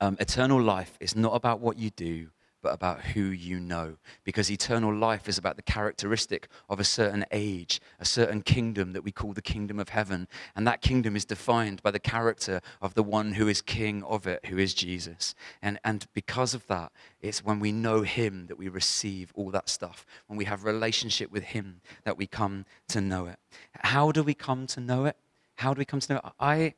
[0.00, 2.28] Um, eternal life is not about what you do,
[2.62, 3.96] but about who you know.
[4.24, 9.02] Because eternal life is about the characteristic of a certain age, a certain kingdom that
[9.02, 10.28] we call the kingdom of heaven.
[10.54, 14.26] And that kingdom is defined by the character of the one who is king of
[14.26, 15.34] it, who is Jesus.
[15.60, 19.68] And, and because of that, it's when we know him that we receive all that
[19.68, 20.06] stuff.
[20.28, 23.38] When we have relationship with him that we come to know it.
[23.80, 25.16] How do we come to know it?
[25.56, 26.32] How do we come to know it?
[26.40, 26.74] I,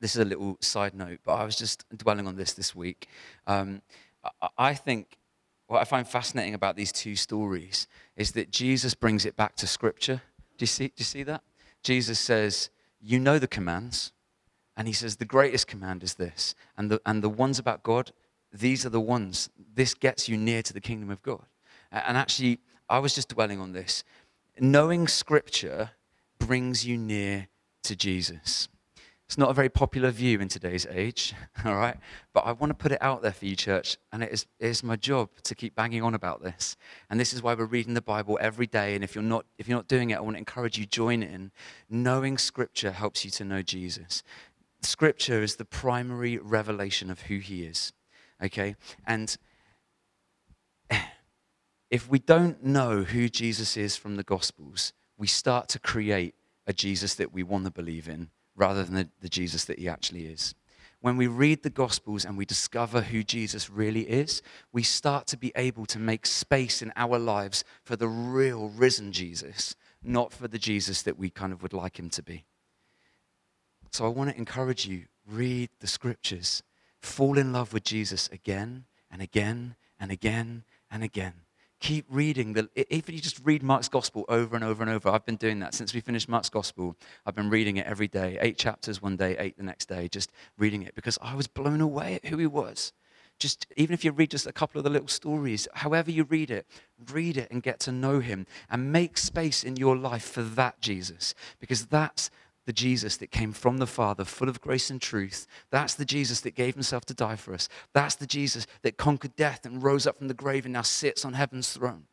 [0.00, 3.08] this is a little side note, but I was just dwelling on this this week.
[3.46, 3.82] Um,
[4.56, 5.18] I think
[5.66, 9.66] what I find fascinating about these two stories is that Jesus brings it back to
[9.66, 10.22] Scripture.
[10.56, 11.42] Do you see, do you see that?
[11.82, 14.12] Jesus says, You know the commands.
[14.76, 16.54] And he says, The greatest command is this.
[16.76, 18.12] And the, and the ones about God,
[18.52, 19.48] these are the ones.
[19.74, 21.44] This gets you near to the kingdom of God.
[21.90, 24.04] And actually, I was just dwelling on this.
[24.58, 25.90] Knowing Scripture
[26.38, 27.48] brings you near
[27.84, 28.68] to Jesus.
[29.26, 31.34] It's not a very popular view in today's age,
[31.64, 31.96] all right?
[32.34, 34.66] But I want to put it out there for you, church, and it is, it
[34.66, 36.76] is my job to keep banging on about this.
[37.08, 38.94] And this is why we're reading the Bible every day.
[38.94, 41.22] And if you're not, if you're not doing it, I want to encourage you join
[41.22, 41.52] in.
[41.88, 44.22] Knowing Scripture helps you to know Jesus.
[44.82, 47.94] Scripture is the primary revelation of who He is,
[48.42, 48.76] okay?
[49.06, 49.34] And
[51.90, 56.34] if we don't know who Jesus is from the Gospels, we start to create
[56.66, 59.88] a Jesus that we want to believe in rather than the, the Jesus that he
[59.88, 60.54] actually is.
[61.00, 64.40] When we read the Gospels and we discover who Jesus really is,
[64.72, 69.12] we start to be able to make space in our lives for the real risen
[69.12, 72.46] Jesus, not for the Jesus that we kind of would like him to be.
[73.90, 76.62] So I want to encourage you read the scriptures,
[77.00, 81.43] fall in love with Jesus again and again and again and again
[81.84, 82.54] keep reading.
[82.54, 85.10] The, even you just read Mark's Gospel over and over and over.
[85.10, 86.96] I've been doing that since we finished Mark's Gospel.
[87.26, 90.32] I've been reading it every day, eight chapters one day, eight the next day, just
[90.56, 92.94] reading it because I was blown away at who he was.
[93.38, 96.50] Just even if you read just a couple of the little stories, however you read
[96.50, 96.66] it,
[97.12, 100.80] read it and get to know him and make space in your life for that
[100.80, 102.30] Jesus because that's
[102.66, 105.46] the Jesus that came from the Father, full of grace and truth.
[105.70, 107.68] That's the Jesus that gave himself to die for us.
[107.92, 111.24] That's the Jesus that conquered death and rose up from the grave and now sits
[111.24, 112.04] on heaven's throne.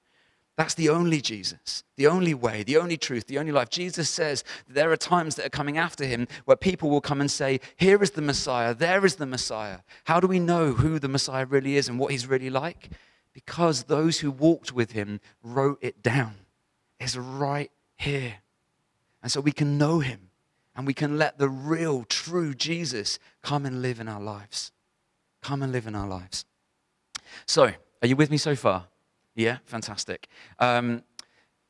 [0.57, 3.69] That's the only Jesus, the only way, the only truth, the only life.
[3.69, 7.31] Jesus says there are times that are coming after him where people will come and
[7.31, 9.79] say, Here is the Messiah, there is the Messiah.
[10.03, 12.89] How do we know who the Messiah really is and what he's really like?
[13.33, 16.35] Because those who walked with him wrote it down.
[16.99, 18.35] It's right here.
[19.23, 20.30] And so we can know him
[20.75, 24.71] and we can let the real, true Jesus come and live in our lives.
[25.41, 26.45] Come and live in our lives.
[27.45, 28.87] So, are you with me so far?
[29.35, 30.27] Yeah, fantastic.
[30.59, 31.03] Um,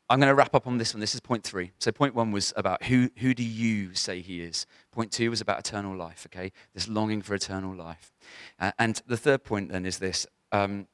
[0.09, 0.99] I'm going to wrap up on this one.
[0.99, 1.71] This is point three.
[1.79, 4.65] So, point one was about who, who do you say he is?
[4.91, 6.51] Point two was about eternal life, okay?
[6.73, 8.11] This longing for eternal life.
[8.59, 10.87] Uh, and the third point then is this um,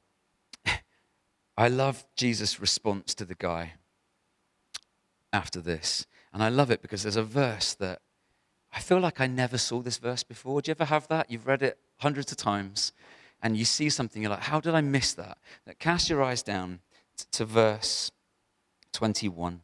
[1.56, 3.74] I love Jesus' response to the guy
[5.32, 6.06] after this.
[6.38, 8.00] And I love it because there's a verse that
[8.72, 10.62] I feel like I never saw this verse before.
[10.62, 11.28] Do you ever have that?
[11.28, 12.92] You've read it hundreds of times
[13.42, 15.38] and you see something, you're like, how did I miss that?
[15.66, 16.78] that cast your eyes down
[17.16, 18.12] t- to verse
[18.92, 19.62] 21.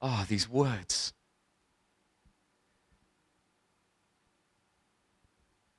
[0.00, 1.12] Ah, oh, these words.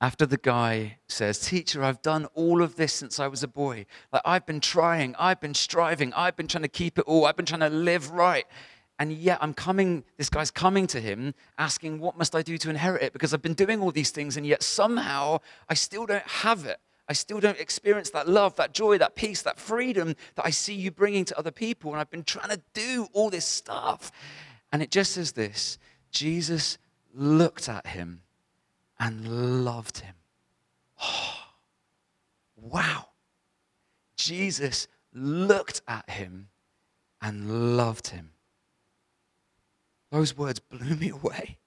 [0.00, 3.86] After the guy says, Teacher, I've done all of this since I was a boy.
[4.12, 7.36] Like, I've been trying, I've been striving, I've been trying to keep it all, I've
[7.36, 8.46] been trying to live right.
[8.98, 12.70] And yet I'm coming, this guy's coming to him asking, What must I do to
[12.70, 13.12] inherit it?
[13.12, 16.78] Because I've been doing all these things, and yet somehow I still don't have it.
[17.08, 20.74] I still don't experience that love, that joy, that peace, that freedom that I see
[20.74, 21.92] you bringing to other people.
[21.92, 24.10] And I've been trying to do all this stuff.
[24.72, 25.78] And it just says this
[26.10, 26.78] Jesus
[27.14, 28.22] looked at him
[28.98, 30.14] and loved him.
[31.02, 31.38] Oh,
[32.56, 33.08] wow.
[34.16, 36.48] Jesus looked at him
[37.20, 38.30] and loved him.
[40.16, 41.58] Those words blew me away.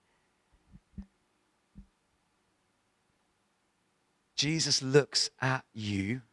[4.35, 6.23] Jesus looks at you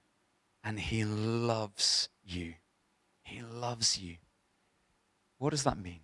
[0.65, 2.55] and he loves you.
[3.23, 4.17] He loves you.
[5.37, 6.01] What does that mean?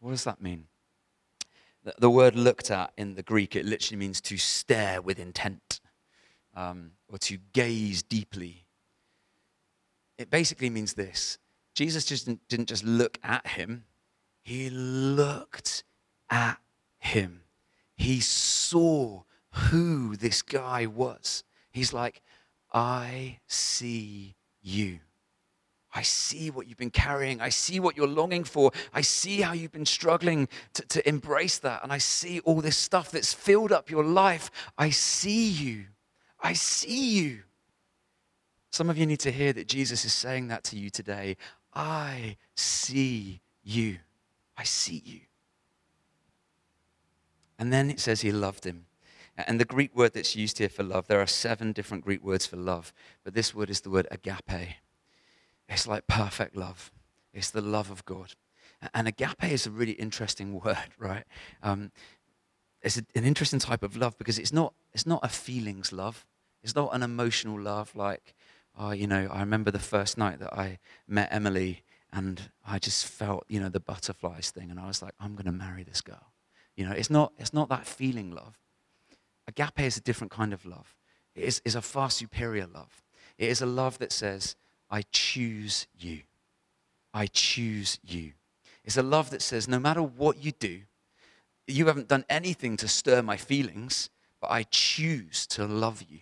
[0.00, 0.64] What does that mean?
[1.96, 5.80] The, word looked at in the Greek, it literally means to stare with intent
[6.56, 8.66] um, or to gaze deeply.
[10.18, 11.38] It basically means this
[11.76, 13.84] Jesus just didn't just look at him,
[14.42, 15.84] he looked
[16.28, 16.58] at
[16.98, 17.42] him.
[17.96, 19.22] He saw
[19.52, 21.44] who this guy was.
[21.70, 22.22] He's like,
[22.72, 25.00] I see you.
[25.92, 27.40] I see what you've been carrying.
[27.40, 28.70] I see what you're longing for.
[28.94, 31.82] I see how you've been struggling to, to embrace that.
[31.82, 34.50] And I see all this stuff that's filled up your life.
[34.78, 35.86] I see you.
[36.40, 37.40] I see you.
[38.70, 41.36] Some of you need to hear that Jesus is saying that to you today.
[41.74, 43.98] I see you.
[44.60, 45.20] I see you.
[47.58, 48.84] And then it says he loved him.
[49.38, 52.44] And the Greek word that's used here for love, there are seven different Greek words
[52.44, 52.92] for love,
[53.24, 54.76] but this word is the word agape.
[55.66, 56.92] It's like perfect love,
[57.32, 58.34] it's the love of God.
[58.92, 61.24] And agape is a really interesting word, right?
[61.62, 61.90] Um,
[62.82, 66.26] it's a, an interesting type of love because it's not, it's not a feelings love.
[66.62, 68.34] It's not an emotional love like,
[68.78, 73.06] oh, you know, I remember the first night that I met Emily and I just
[73.06, 76.00] felt, you know, the butterflies thing, and I was like, I'm going to marry this
[76.00, 76.32] girl.
[76.76, 78.58] You know, it's not, it's not that feeling love.
[79.46, 80.96] Agape is a different kind of love.
[81.34, 83.02] It is, is a far superior love.
[83.38, 84.56] It is a love that says,
[84.90, 86.20] I choose you.
[87.12, 88.32] I choose you.
[88.84, 90.80] It's a love that says, no matter what you do,
[91.66, 96.20] you haven't done anything to stir my feelings, but I choose to love you.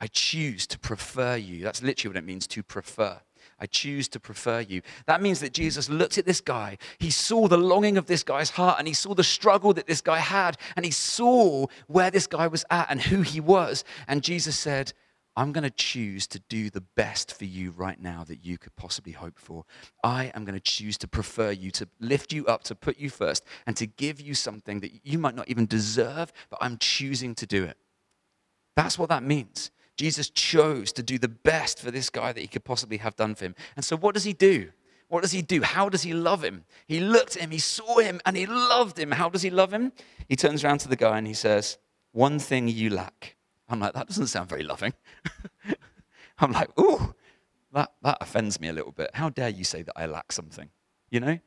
[0.00, 1.62] I choose to prefer you.
[1.62, 3.20] That's literally what it means to prefer.
[3.60, 4.82] I choose to prefer you.
[5.06, 6.78] That means that Jesus looked at this guy.
[6.98, 10.00] He saw the longing of this guy's heart and he saw the struggle that this
[10.00, 13.84] guy had and he saw where this guy was at and who he was.
[14.08, 14.92] And Jesus said,
[15.36, 18.74] I'm going to choose to do the best for you right now that you could
[18.76, 19.64] possibly hope for.
[20.02, 23.10] I am going to choose to prefer you, to lift you up, to put you
[23.10, 27.34] first, and to give you something that you might not even deserve, but I'm choosing
[27.36, 27.76] to do it.
[28.76, 29.70] That's what that means.
[29.96, 33.34] Jesus chose to do the best for this guy that he could possibly have done
[33.34, 33.54] for him.
[33.76, 34.70] And so, what does he do?
[35.08, 35.62] What does he do?
[35.62, 36.64] How does he love him?
[36.86, 39.10] He looked at him, he saw him, and he loved him.
[39.10, 39.92] How does he love him?
[40.28, 41.78] He turns around to the guy and he says,
[42.12, 43.36] One thing you lack.
[43.68, 44.94] I'm like, That doesn't sound very loving.
[46.38, 47.14] I'm like, Ooh,
[47.72, 49.10] that, that offends me a little bit.
[49.14, 50.70] How dare you say that I lack something?
[51.10, 51.38] You know?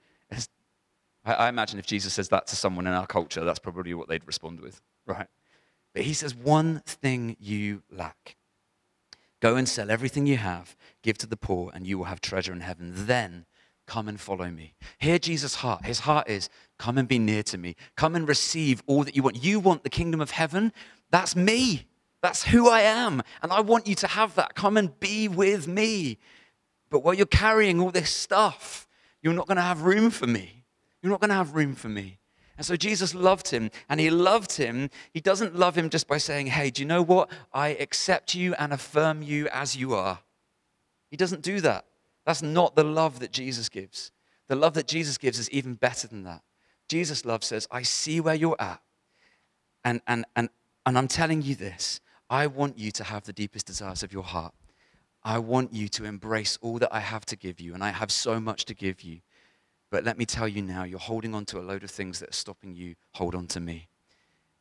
[1.26, 4.10] I, I imagine if Jesus says that to someone in our culture, that's probably what
[4.10, 5.28] they'd respond with, right?
[5.94, 8.36] But he says, One thing you lack.
[9.42, 12.54] Go and sell everything you have, give to the poor, and you will have treasure
[12.54, 12.94] in heaven.
[12.96, 13.46] Then
[13.86, 14.74] come and follow me.
[15.00, 15.86] Hear Jesus' heart.
[15.86, 17.76] His heart is, Come and be near to me.
[17.96, 19.44] Come and receive all that you want.
[19.44, 20.74] You want the kingdom of heaven?
[21.12, 21.88] That's me.
[22.22, 23.22] That's who I am.
[23.42, 24.56] And I want you to have that.
[24.56, 26.18] Come and be with me.
[26.90, 28.88] but while you're carrying all this stuff,
[29.22, 30.64] you're not going to have room for me.
[31.02, 32.20] You're not going to have room for me.
[32.58, 34.90] And so Jesus loved him, and he loved him.
[35.12, 37.32] He doesn't love him just by saying, Hey, do you know what?
[37.52, 40.20] I accept you and affirm you as you are.
[41.10, 41.86] He doesn't do that.
[42.26, 44.12] That's not the love that Jesus gives.
[44.48, 46.42] The love that Jesus gives is even better than that.
[46.88, 48.82] Jesus' love says, I see where you're at,
[49.84, 50.50] and, and, and,
[50.86, 54.24] and I'm telling you this I want you to have the deepest desires of your
[54.24, 54.54] heart.
[55.24, 58.12] I want you to embrace all that I have to give you, and I have
[58.12, 59.22] so much to give you.
[59.94, 62.30] But let me tell you now, you're holding on to a load of things that
[62.30, 63.90] are stopping you hold on to me.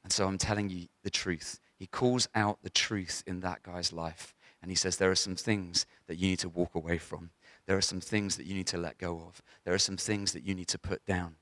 [0.04, 1.58] And so I'm telling you the truth.
[1.78, 4.34] He calls out the truth in that guy's life.
[4.60, 7.30] And he says, There are some things that you need to walk away from.
[7.64, 9.40] There are some things that you need to let go of.
[9.64, 11.36] There are some things that you need to put down.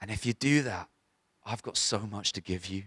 [0.00, 0.88] And if you do that,
[1.46, 2.86] I've got so much to give you.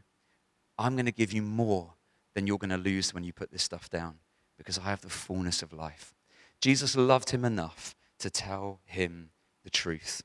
[0.77, 1.93] I'm going to give you more
[2.33, 4.15] than you're going to lose when you put this stuff down
[4.57, 6.13] because I have the fullness of life.
[6.59, 9.29] Jesus loved him enough to tell him
[9.65, 10.23] the truth,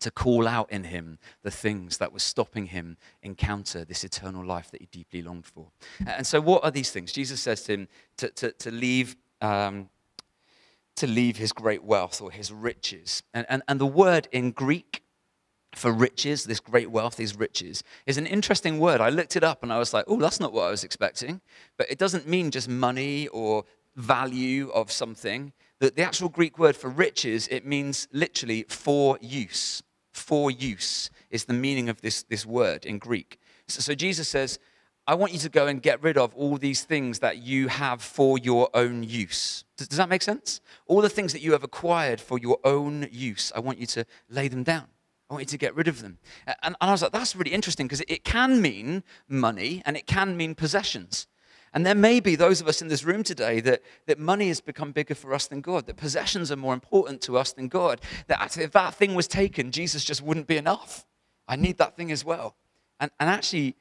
[0.00, 4.70] to call out in him the things that were stopping him encounter this eternal life
[4.70, 5.68] that he deeply longed for.
[6.06, 7.12] And so, what are these things?
[7.12, 7.88] Jesus says to him
[8.18, 9.16] to, to, to leave.
[9.40, 9.88] Um,
[10.96, 13.22] to leave his great wealth or his riches.
[13.34, 15.02] And, and, and the word in Greek
[15.74, 19.02] for riches, this great wealth, these riches, is an interesting word.
[19.02, 21.42] I looked it up and I was like, oh, that's not what I was expecting.
[21.76, 23.64] But it doesn't mean just money or
[23.94, 25.52] value of something.
[25.80, 29.82] The, the actual Greek word for riches, it means literally for use.
[30.12, 33.38] For use is the meaning of this, this word in Greek.
[33.68, 34.58] So, so Jesus says,
[35.08, 38.02] I want you to go and get rid of all these things that you have
[38.02, 39.64] for your own use.
[39.76, 40.60] Does, does that make sense?
[40.86, 44.04] All the things that you have acquired for your own use, I want you to
[44.28, 44.86] lay them down.
[45.30, 46.18] I want you to get rid of them.
[46.46, 50.06] And, and I was like, that's really interesting because it can mean money and it
[50.06, 51.26] can mean possessions.
[51.76, 54.62] And there may be those of us in this room today that, that money has
[54.62, 58.00] become bigger for us than God, that possessions are more important to us than God,
[58.28, 61.04] that if that thing was taken, Jesus just wouldn't be enough.
[61.46, 62.56] I need that thing as well.
[62.98, 63.76] And, and actually,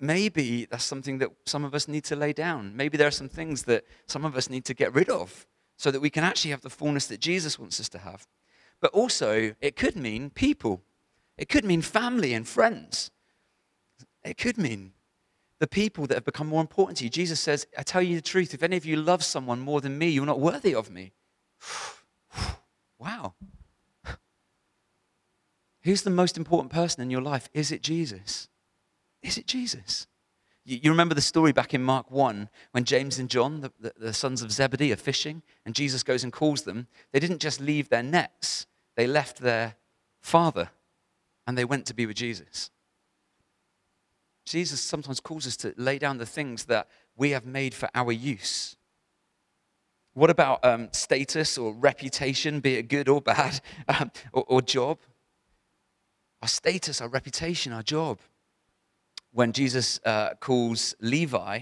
[0.00, 2.74] maybe that's something that some of us need to lay down.
[2.74, 5.90] Maybe there are some things that some of us need to get rid of so
[5.90, 8.26] that we can actually have the fullness that Jesus wants us to have.
[8.80, 10.80] But also, it could mean people,
[11.36, 13.10] it could mean family and friends.
[14.24, 14.94] It could mean
[15.58, 17.10] the people that have become more important to you.
[17.10, 19.96] Jesus says, I tell you the truth, if any of you love someone more than
[19.96, 21.12] me, you're not worthy of me.
[22.98, 23.34] wow.
[25.82, 27.48] Who's the most important person in your life?
[27.54, 28.48] Is it Jesus?
[29.22, 30.06] Is it Jesus?
[30.64, 34.12] You, remember the story back in Mark 1 when James and John, the, the, the
[34.12, 36.88] sons of Zebedee, are fishing and Jesus goes and calls them.
[37.12, 39.76] They didn't just leave their nets, they left their
[40.20, 40.70] father
[41.46, 42.70] and they went to be with Jesus.
[44.46, 48.12] Jesus sometimes calls us to lay down the things that we have made for our
[48.12, 48.76] use.
[50.14, 54.98] What about um, status or reputation, be it good or bad, um, or, or job?
[56.40, 58.20] Our status, our reputation, our job
[59.36, 61.60] when Jesus uh, calls Levi,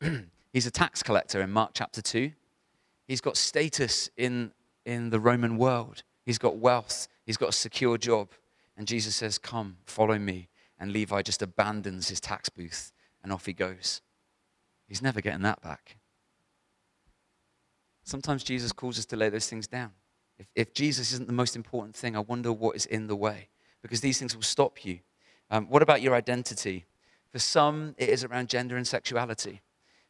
[0.54, 2.32] he's a tax collector in Mark chapter 2.
[3.06, 4.52] He's got status in,
[4.86, 8.30] in the Roman world, he's got wealth, he's got a secure job.
[8.74, 10.48] And Jesus says, Come, follow me.
[10.80, 12.90] And Levi just abandons his tax booth
[13.22, 14.00] and off he goes.
[14.88, 15.98] He's never getting that back.
[18.02, 19.92] Sometimes Jesus calls us to lay those things down.
[20.38, 23.50] If, if Jesus isn't the most important thing, I wonder what is in the way
[23.82, 25.00] because these things will stop you.
[25.50, 26.86] Um, what about your identity?
[27.30, 29.60] For some, it is around gender and sexuality.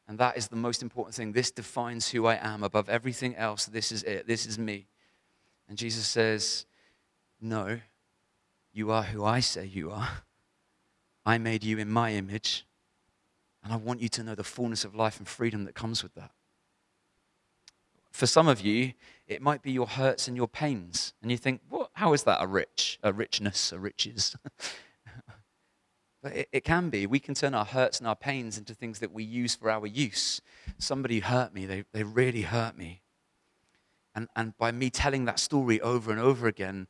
[0.08, 1.32] And that is the most important thing.
[1.32, 3.66] This defines who I am above everything else.
[3.66, 4.26] This is it.
[4.26, 4.86] This is me.
[5.68, 6.66] And Jesus says,
[7.40, 7.80] No,
[8.72, 10.08] you are who I say you are.
[11.30, 12.66] I made you in my image.
[13.62, 16.14] And I want you to know the fullness of life and freedom that comes with
[16.14, 16.32] that.
[18.10, 18.94] For some of you,
[19.28, 21.14] it might be your hurts and your pains.
[21.22, 24.36] And you think, what, how is that a rich, a richness, a riches?
[26.22, 27.06] But it, it, can be.
[27.06, 29.86] We can turn our hurts and our pains into things that we use for our
[29.86, 30.42] use.
[30.76, 33.00] Somebody hurt me, they, they really hurt me.
[34.14, 36.88] And, and by me telling that story over and over again,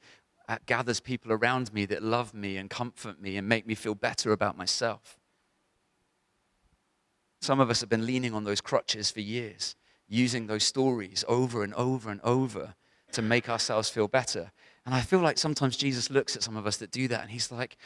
[0.66, 4.32] gathers people around me that love me and comfort me and make me feel better
[4.32, 5.18] about myself.
[7.40, 9.76] Some of us have been leaning on those crutches for years,
[10.08, 12.74] using those stories over and over and over
[13.12, 14.52] to make ourselves feel better.
[14.84, 17.30] And I feel like sometimes Jesus looks at some of us that do that and
[17.30, 17.76] he's like,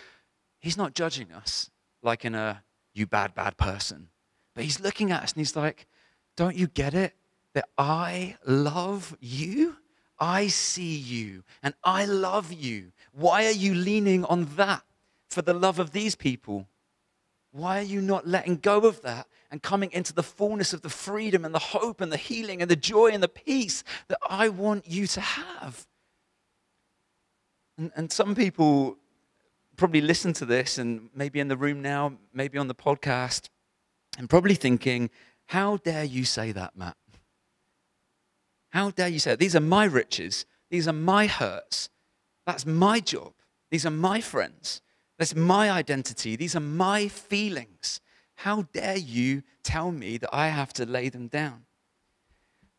[0.60, 1.70] He's not judging us
[2.02, 2.62] like in a
[2.94, 4.08] you bad, bad person.
[4.54, 5.86] But he's looking at us and he's like,
[6.36, 7.14] Don't you get it?
[7.52, 9.76] That I love you?
[10.18, 12.92] I see you and I love you.
[13.12, 14.82] Why are you leaning on that
[15.28, 16.68] for the love of these people?
[17.52, 20.88] Why are you not letting go of that and coming into the fullness of the
[20.88, 24.48] freedom and the hope and the healing and the joy and the peace that I
[24.48, 25.86] want you to have?
[27.78, 28.96] And, and some people
[29.76, 33.48] probably listen to this and maybe in the room now, maybe on the podcast,
[34.18, 35.10] and probably thinking,
[35.46, 36.96] how dare you say that, Matt?
[38.74, 39.38] How dare you say it?
[39.38, 40.46] These are my riches.
[40.68, 41.90] These are my hurts.
[42.44, 43.32] That's my job.
[43.70, 44.82] These are my friends.
[45.16, 46.34] That's my identity.
[46.34, 48.00] These are my feelings.
[48.34, 51.66] How dare you tell me that I have to lay them down?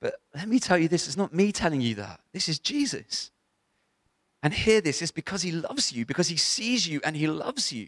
[0.02, 2.20] But let me tell you this it's not me telling you that.
[2.34, 3.32] This is Jesus.
[4.44, 7.72] And hear this is because he loves you, because he sees you and he loves
[7.72, 7.88] you.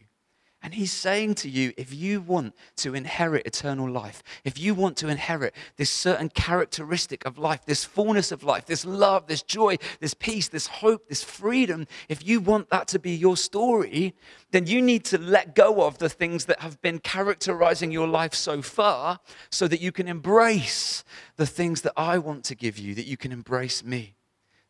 [0.63, 4.97] And he's saying to you if you want to inherit eternal life, if you want
[4.97, 9.77] to inherit this certain characteristic of life, this fullness of life, this love, this joy,
[9.99, 14.15] this peace, this hope, this freedom, if you want that to be your story,
[14.49, 18.33] then you need to let go of the things that have been characterizing your life
[18.33, 19.19] so far
[19.51, 21.03] so that you can embrace
[21.35, 24.15] the things that I want to give you, that you can embrace me.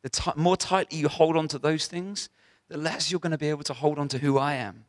[0.02, 2.28] The t- more tightly you hold on to those things,
[2.68, 4.84] the less you're going to be able to hold on to who I am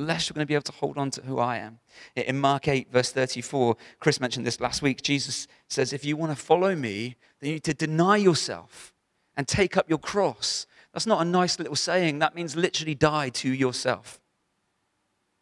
[0.00, 1.78] the less you're going to be able to hold on to who I am.
[2.16, 5.02] In Mark 8, verse 34, Chris mentioned this last week.
[5.02, 8.94] Jesus says, If you want to follow me, then you need to deny yourself
[9.36, 10.66] and take up your cross.
[10.92, 12.18] That's not a nice little saying.
[12.18, 14.20] That means literally die to yourself.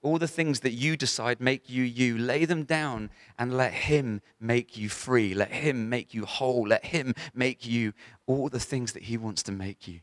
[0.03, 4.21] All the things that you decide make you you, lay them down and let Him
[4.41, 5.35] make you free.
[5.35, 6.67] Let Him make you whole.
[6.67, 7.93] Let Him make you
[8.27, 10.01] all the things that He wants to make you.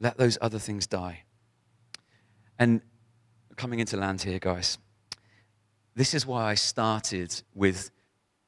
[0.00, 1.24] Let those other things die.
[2.58, 2.80] And
[3.56, 4.78] coming into land here, guys,
[5.94, 7.90] this is why I started with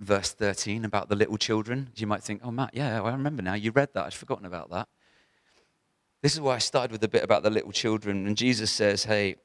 [0.00, 1.90] verse 13 about the little children.
[1.96, 3.54] You might think, oh, Matt, yeah, I remember now.
[3.54, 4.06] You read that.
[4.06, 4.88] I'd forgotten about that.
[6.22, 8.26] This is why I started with a bit about the little children.
[8.26, 9.36] And Jesus says, hey,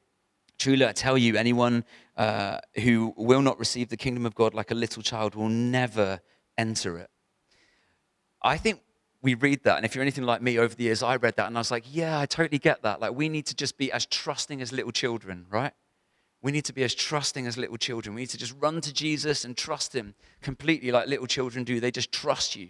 [0.57, 1.83] truly I tell you, anyone
[2.15, 6.21] uh, who will not receive the kingdom of God like a little child will never
[6.57, 7.09] enter it.
[8.41, 8.81] I think
[9.21, 9.77] we read that.
[9.77, 11.71] And if you're anything like me over the years, I read that and I was
[11.71, 13.01] like, yeah, I totally get that.
[13.01, 15.73] Like, we need to just be as trusting as little children, right?
[16.41, 18.15] We need to be as trusting as little children.
[18.15, 21.79] We need to just run to Jesus and trust Him completely like little children do.
[21.81, 22.69] They just trust you.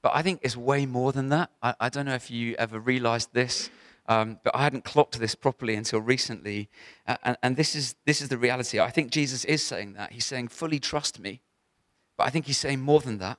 [0.00, 1.50] But I think it's way more than that.
[1.62, 3.68] I, I don't know if you ever realized this,
[4.06, 6.70] um, but I hadn't clocked this properly until recently.
[7.06, 8.80] And, and this, is, this is the reality.
[8.80, 10.12] I think Jesus is saying that.
[10.12, 11.42] He's saying, fully trust me.
[12.16, 13.38] But I think He's saying more than that.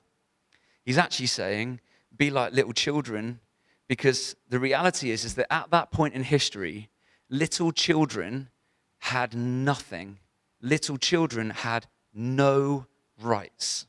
[0.88, 1.80] He's actually saying,
[2.16, 3.40] be like little children,
[3.88, 6.88] because the reality is, is that at that point in history,
[7.28, 8.48] little children
[9.00, 10.18] had nothing.
[10.62, 12.86] Little children had no
[13.22, 13.86] rights,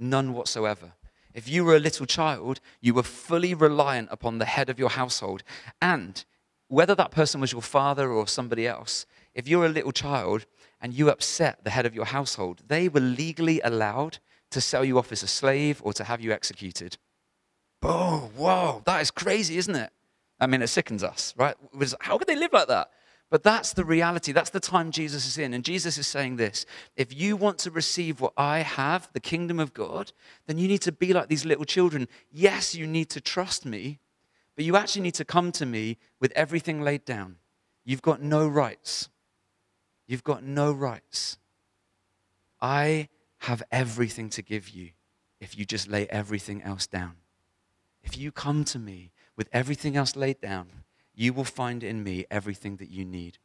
[0.00, 0.94] none whatsoever.
[1.32, 4.90] If you were a little child, you were fully reliant upon the head of your
[4.90, 5.44] household.
[5.80, 6.24] And
[6.66, 10.46] whether that person was your father or somebody else, if you're a little child
[10.80, 14.18] and you upset the head of your household, they were legally allowed
[14.52, 16.96] to sell you off as a slave or to have you executed.
[17.82, 19.90] Oh, whoa, that is crazy, isn't it?
[20.40, 21.54] I mean, it sickens us, right?
[22.00, 22.90] How could they live like that?
[23.30, 24.32] But that's the reality.
[24.32, 25.54] That's the time Jesus is in.
[25.54, 29.58] And Jesus is saying this if you want to receive what I have, the kingdom
[29.58, 30.12] of God,
[30.46, 32.08] then you need to be like these little children.
[32.30, 34.00] Yes, you need to trust me,
[34.54, 37.36] but you actually need to come to me with everything laid down.
[37.86, 39.08] You've got no rights.
[40.06, 41.38] You've got no rights.
[42.60, 43.08] I
[43.42, 44.90] have everything to give you
[45.40, 47.16] if you just lay everything else down.
[48.04, 50.68] If you come to me with everything else laid down,
[51.12, 53.38] you will find in me everything that you need.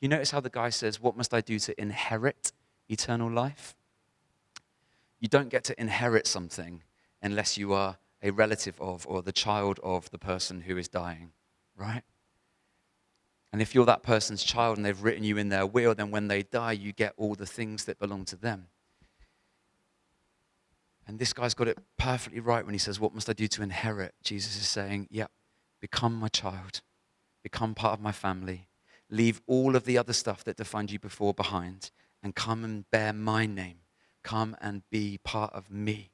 [0.00, 2.52] You notice how the guy says, What must I do to inherit
[2.88, 3.74] eternal life?
[5.20, 6.82] You don't get to inherit something
[7.20, 11.32] unless you are a relative of or the child of the person who is dying,
[11.76, 12.02] right?
[13.52, 16.28] And if you're that person's child and they've written you in their will, then when
[16.28, 18.68] they die, you get all the things that belong to them.
[21.06, 23.62] And this guy's got it perfectly right when he says, What must I do to
[23.62, 24.14] inherit?
[24.22, 25.30] Jesus is saying, Yep,
[25.80, 26.80] become my child,
[27.42, 28.68] become part of my family,
[29.10, 31.90] leave all of the other stuff that defined you before behind,
[32.22, 33.78] and come and bear my name.
[34.22, 36.12] Come and be part of me.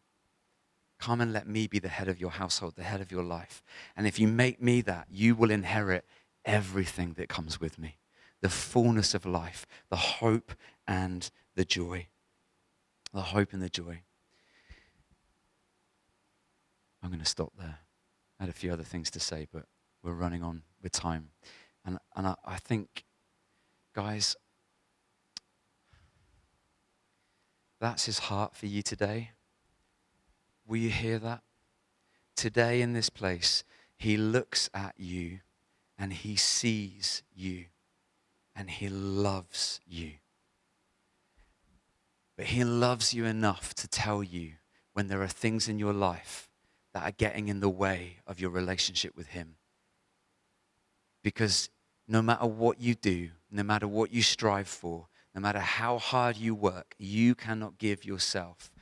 [0.98, 3.62] Come and let me be the head of your household, the head of your life.
[3.96, 6.04] And if you make me that, you will inherit
[6.44, 7.98] everything that comes with me
[8.40, 10.52] the fullness of life, the hope
[10.86, 12.06] and the joy.
[13.12, 14.02] The hope and the joy.
[17.02, 17.78] I'm going to stop there.
[18.38, 19.64] I had a few other things to say, but
[20.02, 21.30] we're running on with time.
[21.84, 23.04] And, and I, I think,
[23.94, 24.36] guys,
[27.80, 29.30] that's his heart for you today.
[30.66, 31.42] Will you hear that?
[32.36, 33.64] Today in this place,
[33.96, 35.40] he looks at you
[35.98, 37.66] and he sees you
[38.58, 40.14] and He loves you.
[42.36, 44.54] But He loves you enough to tell you
[44.92, 46.47] when there are things in your life
[46.98, 49.54] that are getting in the way of your relationship with Him.
[51.22, 51.70] Because
[52.08, 56.36] no matter what you do, no matter what you strive for, no matter how hard
[56.36, 58.72] you work, you cannot give yourself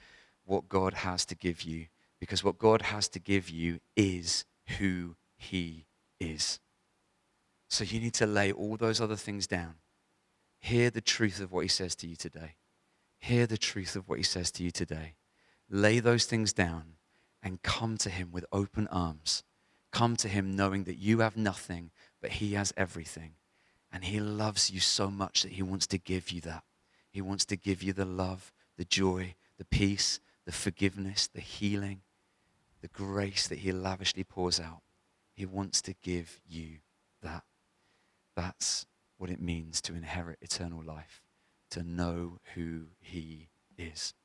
[0.47, 1.89] what God has to give you.
[2.19, 4.47] Because what God has to give you is
[4.79, 5.85] who He
[6.19, 6.59] is.
[7.69, 9.75] So you need to lay all those other things down.
[10.59, 12.55] Hear the truth of what He says to you today.
[13.19, 15.17] Hear the truth of what He says to you today.
[15.69, 16.95] Lay those things down
[17.47, 19.44] and come to Him with open arms.
[19.92, 23.34] Come to Him knowing that you have nothing, but He has everything.
[23.92, 26.64] And He loves you so much that He wants to give you that.
[27.09, 32.01] He wants to give you the love, the joy, the peace, the forgiveness, the healing,
[32.82, 34.82] the grace that He lavishly pours out.
[35.32, 36.78] He wants to give you
[37.22, 37.44] that.
[38.34, 38.86] That's
[39.18, 41.22] what it means to inherit eternal life,
[41.70, 44.14] to know who He is.